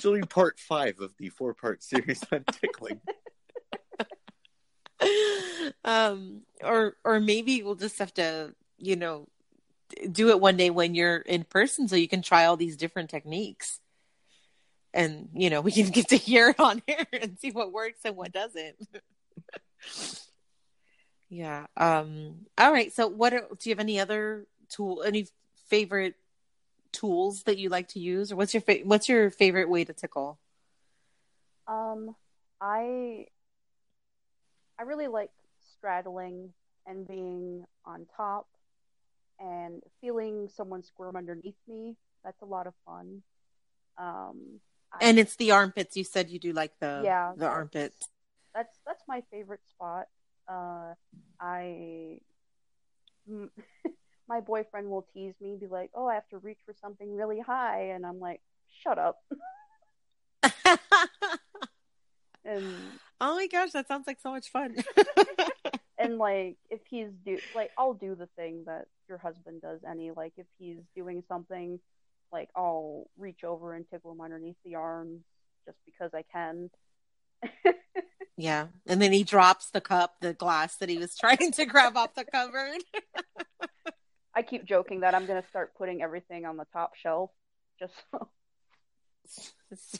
[0.00, 3.00] She'll be part five of the four part series on tickling.
[5.84, 9.28] um, or or maybe we'll just have to, you know,
[10.10, 13.10] do it one day when you're in person, so you can try all these different
[13.10, 13.80] techniques,
[14.92, 18.00] and you know we can get to hear it on here and see what works
[18.04, 18.76] and what doesn't.
[21.28, 21.66] yeah.
[21.76, 22.46] Um.
[22.58, 22.92] All right.
[22.92, 25.02] So, what are, do you have any other tool?
[25.04, 25.26] Any
[25.68, 26.14] favorite
[26.92, 29.92] tools that you like to use, or what's your fa- what's your favorite way to
[29.92, 30.38] tickle?
[31.66, 32.14] Um,
[32.60, 33.26] I
[34.78, 35.30] I really like
[35.76, 36.52] straddling
[36.86, 38.46] and being on top
[39.44, 41.96] and feeling someone squirm underneath me.
[42.24, 43.22] That's a lot of fun.
[43.98, 44.60] Um,
[44.92, 45.96] I- And it's the armpits.
[45.96, 48.08] You said you do like the Yeah, the armpits.
[48.54, 50.06] that's that's my favorite spot.
[50.48, 50.94] Uh,
[51.40, 52.18] I
[54.28, 57.40] my boyfriend will tease me, be like, "Oh, I have to reach for something really
[57.40, 58.40] high," and I'm like,
[58.82, 59.18] "Shut up."
[62.46, 62.76] And
[63.22, 64.76] oh my gosh, that sounds like so much fun.
[66.04, 70.10] And like if he's do like I'll do the thing that your husband does any
[70.10, 71.80] like if he's doing something
[72.32, 75.22] like I'll reach over and tickle him underneath the arms
[75.66, 76.70] just because I can.
[78.36, 81.96] yeah, and then he drops the cup, the glass that he was trying to grab
[81.96, 82.78] off the cupboard.
[84.34, 87.30] I keep joking that I'm gonna start putting everything on the top shelf
[87.78, 88.28] just so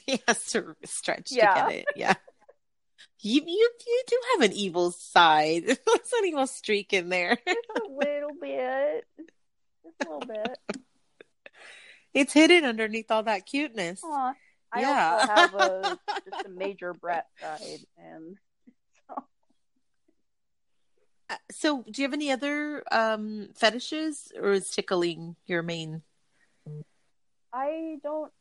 [0.05, 1.53] he has to stretch Yeah.
[1.53, 1.85] to get it.
[1.95, 2.13] Yeah.
[3.21, 5.63] You, you you do have an evil side.
[5.65, 5.77] There's
[6.19, 7.37] an evil streak in there.
[7.47, 9.05] just a little bit.
[9.17, 10.59] Just a little bit.
[12.13, 14.01] It's hidden underneath all that cuteness.
[14.03, 14.33] Aw.
[14.71, 15.15] I Yeah.
[15.17, 18.37] also have a just a major brat side and
[19.07, 19.23] so
[21.29, 26.03] Uh, So, do you have any other um fetishes, or is tickling your main?
[27.53, 28.31] I don't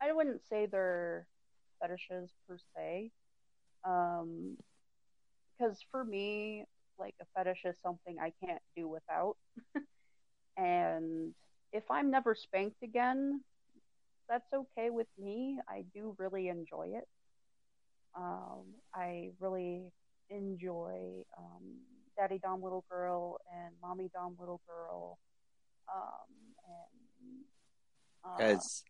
[0.00, 1.26] I wouldn't say they're
[1.80, 3.10] fetishes per se.
[3.86, 4.56] Um
[5.58, 6.64] because for me,
[6.98, 9.36] like a fetish is something I can't do without.
[10.56, 11.32] and
[11.72, 13.42] if I'm never spanked again,
[14.28, 15.58] that's okay with me.
[15.68, 17.08] I do really enjoy it.
[18.16, 18.64] Um
[18.94, 19.82] I really
[20.30, 21.78] enjoy um
[22.18, 25.18] Daddy Dom Little Girl and Mommy Dom Little Girl.
[25.94, 27.44] Um and
[28.24, 28.82] uh, as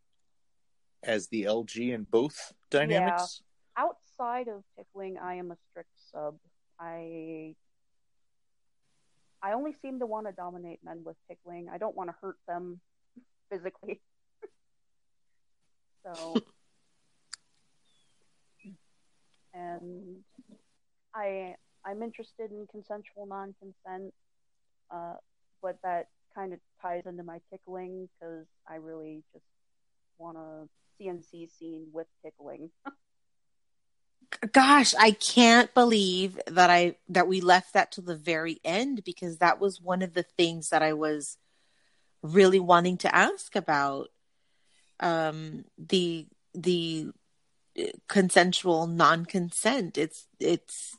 [1.03, 3.43] as the LG in both dynamics.
[3.77, 6.37] Outside of tickling, I am a strict sub.
[6.81, 7.55] I
[9.43, 11.69] I only seem to want to dominate men with tickling.
[11.73, 12.81] I don't want to hurt them
[13.51, 14.01] physically.
[16.05, 16.35] so
[19.55, 20.17] and
[21.15, 21.55] I
[21.85, 24.13] I'm interested in consensual non-consent,
[24.91, 25.15] uh,
[25.63, 29.45] but that kind of ties into my tickling because I really just
[30.19, 30.69] want a
[31.01, 32.71] CNC scene with tickling.
[34.53, 39.39] Gosh, I can't believe that I that we left that to the very end because
[39.39, 41.37] that was one of the things that I was
[42.23, 44.09] really wanting to ask about.
[45.01, 47.09] Um the the
[47.79, 49.99] uh, consensual non-consent.
[49.99, 50.97] It's it's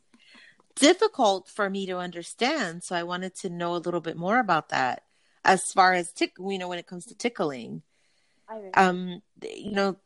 [0.75, 4.69] difficult for me to understand so i wanted to know a little bit more about
[4.69, 5.03] that.
[5.43, 7.81] As far as tick you know when it comes to tickling.
[8.75, 9.97] Um you know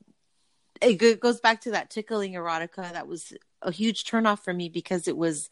[0.82, 5.08] it goes back to that tickling erotica that was a huge turnoff for me because
[5.08, 5.50] it was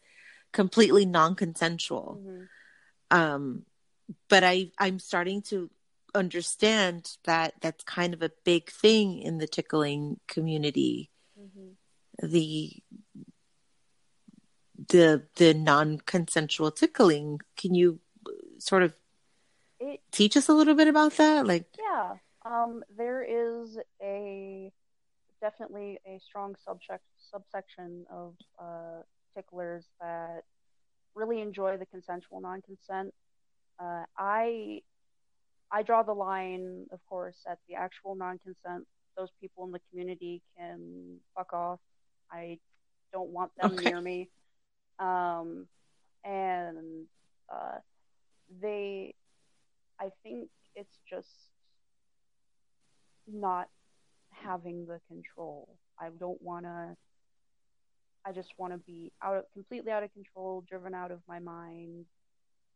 [0.52, 2.48] completely non-consensual mhm.
[3.10, 3.64] um
[4.28, 5.70] but i i'm starting to
[6.14, 11.10] understand that that's kind of a big thing in the tickling community
[11.40, 11.76] Mhm.
[12.22, 12.82] the
[14.88, 18.00] the the non-consensual tickling can you
[18.58, 18.94] sort of
[19.78, 22.16] It teach us a little bit about that like yeah.
[22.42, 24.72] Um, there is a
[25.40, 29.02] definitely a strong subject subsection of uh,
[29.34, 30.42] ticklers that
[31.14, 33.12] really enjoy the consensual non-consent.
[33.78, 34.82] Uh, I
[35.72, 38.86] I draw the line, of course, at the actual non-consent.
[39.16, 41.80] Those people in the community can fuck off.
[42.30, 42.58] I
[43.12, 43.84] don't want them Okay.
[43.84, 44.28] near me.
[44.98, 45.66] Um,
[46.24, 47.06] and
[47.52, 47.78] uh,
[48.60, 49.14] they,
[50.00, 51.28] I think it's just
[53.26, 53.68] not
[54.42, 55.76] having the control.
[55.98, 56.96] I don't want to.
[58.24, 61.38] I just want to be out of completely out of control, driven out of my
[61.38, 62.04] mind.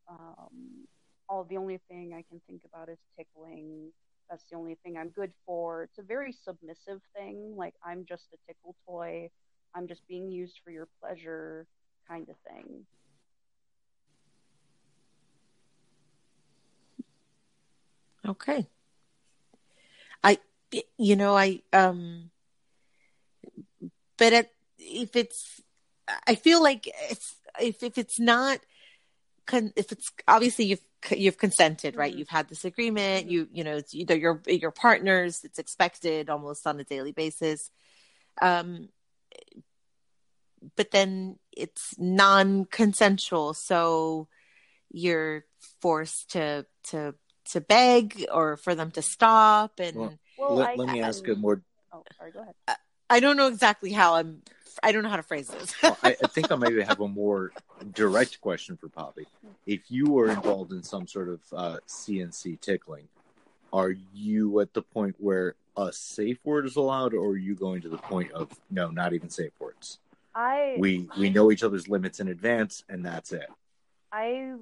[0.08, 0.86] Um,
[1.28, 3.90] all the only thing I can think about is tickling.
[4.30, 5.84] That's the only thing I'm good for.
[5.84, 7.54] It's a very submissive thing.
[7.56, 9.30] Like I'm just a tickle toy.
[9.74, 11.66] I'm just being used for your pleasure,
[12.08, 12.86] kind of thing.
[18.26, 18.66] Okay.
[20.74, 22.30] I, you know, I, um,
[24.16, 25.60] but it, if it's,
[26.26, 28.60] I feel like it's, if, if it's not,
[29.46, 32.14] con, if it's obviously you've, you've consented, right?
[32.14, 32.18] Mhm.
[32.18, 33.30] You've had this agreement, Mhm.
[33.30, 37.70] you, you know, it's either your, your partners, it's expected almost on a daily basis.
[38.42, 38.88] Um,
[40.76, 43.54] but then it's non-consensual.
[43.54, 44.28] So
[44.90, 45.44] you're
[45.80, 47.14] forced to, to,
[47.50, 51.08] to beg or for them to stop and Well, Well, let, I, let me I-
[51.08, 51.62] ask a more.
[51.92, 52.32] Oh, sorry.
[52.32, 52.54] Go ahead.
[53.10, 54.42] I don't know exactly how I'm
[54.82, 55.74] I don't know how to phrase this.
[55.82, 57.52] well, I, I think I maybe have a more
[57.92, 59.26] direct question for Poppy.
[59.66, 63.08] If you were involved in some sort of uh, CNC tickling,
[63.72, 67.82] are you at the point where a safe word is allowed, or are you going
[67.82, 69.98] to the point of no, not even safe words?
[70.34, 73.46] I We we know each other's limits in advance, and that's it.
[74.12, 74.54] I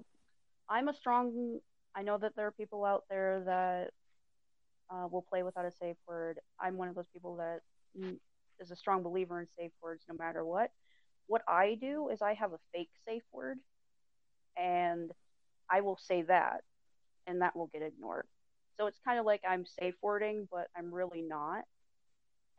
[0.68, 1.60] I'm a strong
[1.94, 3.90] I know that there are people out there that
[4.92, 6.38] uh, will play without a safe word.
[6.60, 7.60] I'm one of those people that
[7.98, 8.16] mm,
[8.70, 10.70] a strong believer in safe words no matter what.
[11.26, 13.58] What I do is I have a fake safe word
[14.56, 15.10] and
[15.70, 16.62] I will say that
[17.26, 18.26] and that will get ignored.
[18.78, 21.64] So it's kind of like I'm safe wording, but I'm really not.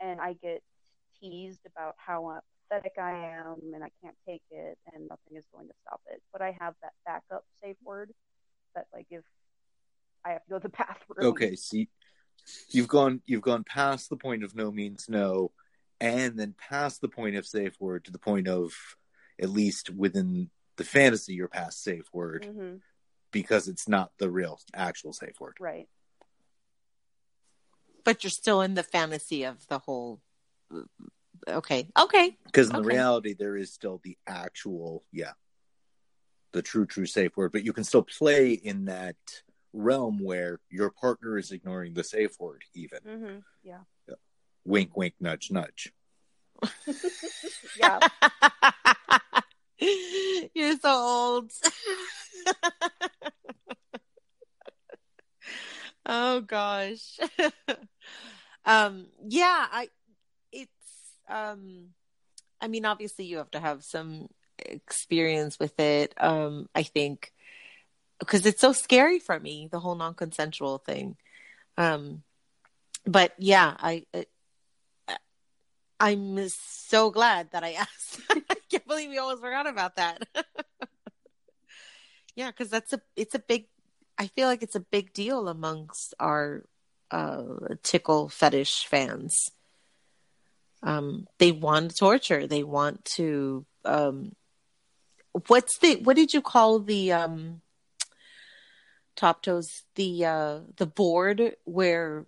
[0.02, 0.62] And I get
[1.22, 5.68] teased about how pathetic I am and I can't take it and nothing is going
[5.68, 6.22] to stop it.
[6.32, 8.12] But I have that backup safe word
[8.76, 9.24] that like if
[10.26, 11.32] I have to go to the bathroom.
[11.32, 11.90] Okay, see,
[12.70, 15.52] you've gone you've gone past the point of no means no,
[16.00, 18.74] and then past the point of safe word to the point of
[19.42, 22.76] at least within the fantasy you're past safe word hmm
[23.34, 25.58] because it's not the real actual safe word.
[25.60, 25.90] Right.
[28.06, 30.22] But you're still in the fantasy of the whole.
[31.46, 31.90] Okay.
[32.00, 32.38] Okay.
[32.46, 35.32] Because in the reality, there is still the actual, yeah,
[36.54, 37.52] the true, true safe word.
[37.52, 39.18] But you can still play in that
[39.74, 43.00] realm where your partner is ignoring the safe word, even.
[43.06, 43.80] hmm Yeah.
[44.66, 45.92] Wink, wink, nudge, nudge.
[47.78, 48.00] Yeah.
[50.54, 51.52] You're so old.
[56.06, 57.20] oh gosh.
[58.66, 59.90] um yeah, I
[60.52, 60.70] it's
[61.28, 61.90] um
[62.62, 64.28] I mean obviously you have to have some
[64.60, 66.14] experience with it.
[66.18, 67.33] Um I think
[68.20, 71.16] because it's so scary for me the whole non-consensual thing.
[71.78, 72.24] Um
[73.06, 74.26] but yeah, I I-
[76.00, 78.20] I'm so glad that I asked.
[78.30, 80.28] I can't believe we almost forgot about that.
[82.36, 83.66] yeah, because that's a it's a big.
[84.18, 86.64] I feel like it's a big deal amongst our
[87.10, 87.44] uh,
[87.82, 89.50] tickle fetish fans.
[90.84, 92.48] Um, they want torture.
[92.48, 93.66] They want to.
[93.86, 94.34] Um,
[95.48, 95.96] what's the?
[95.96, 97.62] What did you call the um,
[99.16, 99.84] top toes?
[99.96, 102.26] The uh, the board where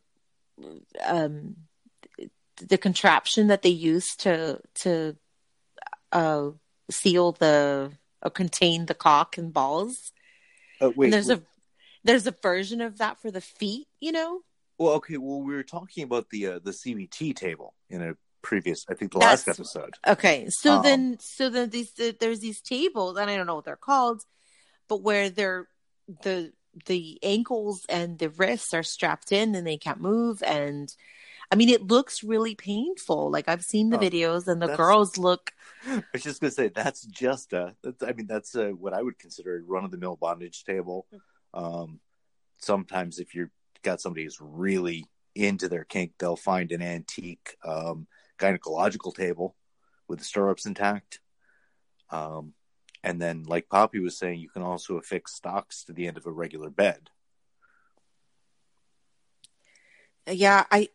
[1.06, 1.56] um
[2.58, 5.16] the contraption that they use to to
[6.12, 6.50] uh
[6.90, 7.92] seal the
[8.22, 10.12] or contain the cock and balls.
[10.82, 11.06] Oh, wait.
[11.08, 11.40] and there's wait.
[11.40, 11.42] a
[12.04, 14.42] there's a version of that for the feet, you know?
[14.78, 15.18] Well, okay.
[15.18, 19.12] Well, we were talking about the uh, the CBT table in a previous, I think,
[19.12, 19.96] the That's- last episode.
[20.08, 23.66] Okay, so Um, then so then these there's these tables, and I don't know what
[23.66, 24.22] they're called,
[24.88, 25.68] but where they're
[26.24, 26.54] the
[26.88, 30.94] the ankles and the wrists are strapped in and they can't move and
[31.52, 33.32] I mean it looks really painful.
[33.32, 35.52] Like I've seen the Oh, videos and the girls look
[35.88, 37.76] I was just gonna say that's just a.
[37.84, 40.64] That's, I mean, that's a, what I would consider a run of the mill bondage
[40.64, 41.08] table.
[41.54, 42.00] Um,
[42.58, 43.52] sometimes if you've
[43.84, 48.08] got somebody who's really into their kink, they'll find an antique um,
[48.40, 49.56] gynecological table
[50.08, 51.20] with the stirrups intact.
[52.10, 52.54] Um,
[53.06, 56.26] and then, like Poppy was saying, you can also affix stocks to the end of
[56.26, 57.10] a regular bed.
[60.28, 60.90] yeah, I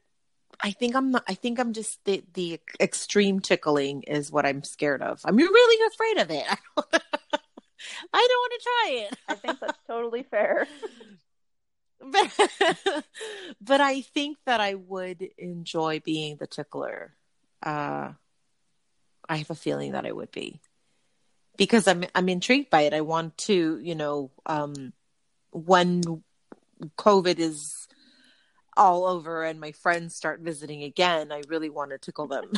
[0.62, 4.62] I think I'm not, I think I'm just the the extreme tickling is what I'm
[4.62, 5.20] scared of.
[5.24, 6.44] I'm really afraid of it.
[6.76, 7.02] I don't,
[8.12, 9.18] I don't want to try it.
[9.28, 10.66] I think that's totally fair.
[12.10, 13.04] but,
[13.60, 17.14] but I think that I would enjoy being the tickler.
[17.62, 18.12] Uh,
[19.28, 20.60] I have a feeling that I would be
[21.60, 22.94] because I'm I'm intrigued by it.
[22.94, 24.94] I want to, you know, um,
[25.50, 26.00] when
[26.96, 27.86] COVID is
[28.78, 32.50] all over and my friends start visiting again, I really want to tickle them.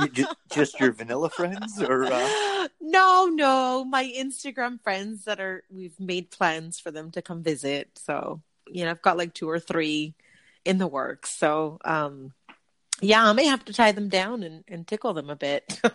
[0.00, 2.68] You ju- just your vanilla friends, or uh...
[2.80, 7.90] no, no, my Instagram friends that are we've made plans for them to come visit.
[7.94, 10.16] So, you know, I've got like two or three
[10.64, 11.38] in the works.
[11.38, 12.32] So, um
[13.00, 15.80] yeah, I may have to tie them down and, and tickle them a bit.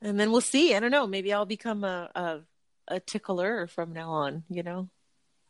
[0.00, 0.74] and then we'll see.
[0.74, 1.06] I don't know.
[1.06, 2.40] Maybe I'll become a a,
[2.88, 4.88] a tickler from now on, you know.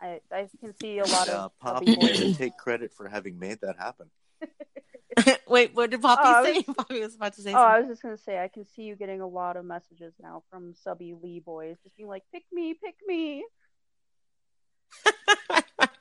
[0.01, 2.37] I, I can see a lot uh, of Poppy puppy can boys.
[2.37, 4.11] take credit for having made that happen.
[5.47, 6.63] Wait, what did Poppy Oh, I say?
[6.77, 8.97] Poppy was about to say Oh, I was just gonna say I can see you
[8.97, 12.75] getting a lot of messages now from subby Lee boys, just being like, "Pick me,
[12.75, 13.45] pick me."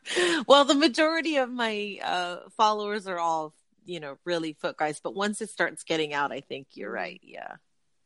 [0.48, 3.54] well, the majority of my uh, followers are all,
[3.86, 5.00] you know, really foot guys.
[5.00, 7.22] But once it starts getting out, I think you're right.
[7.24, 7.56] Yeah.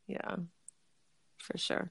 [0.06, 0.36] Yeah.
[1.38, 1.90] For sure.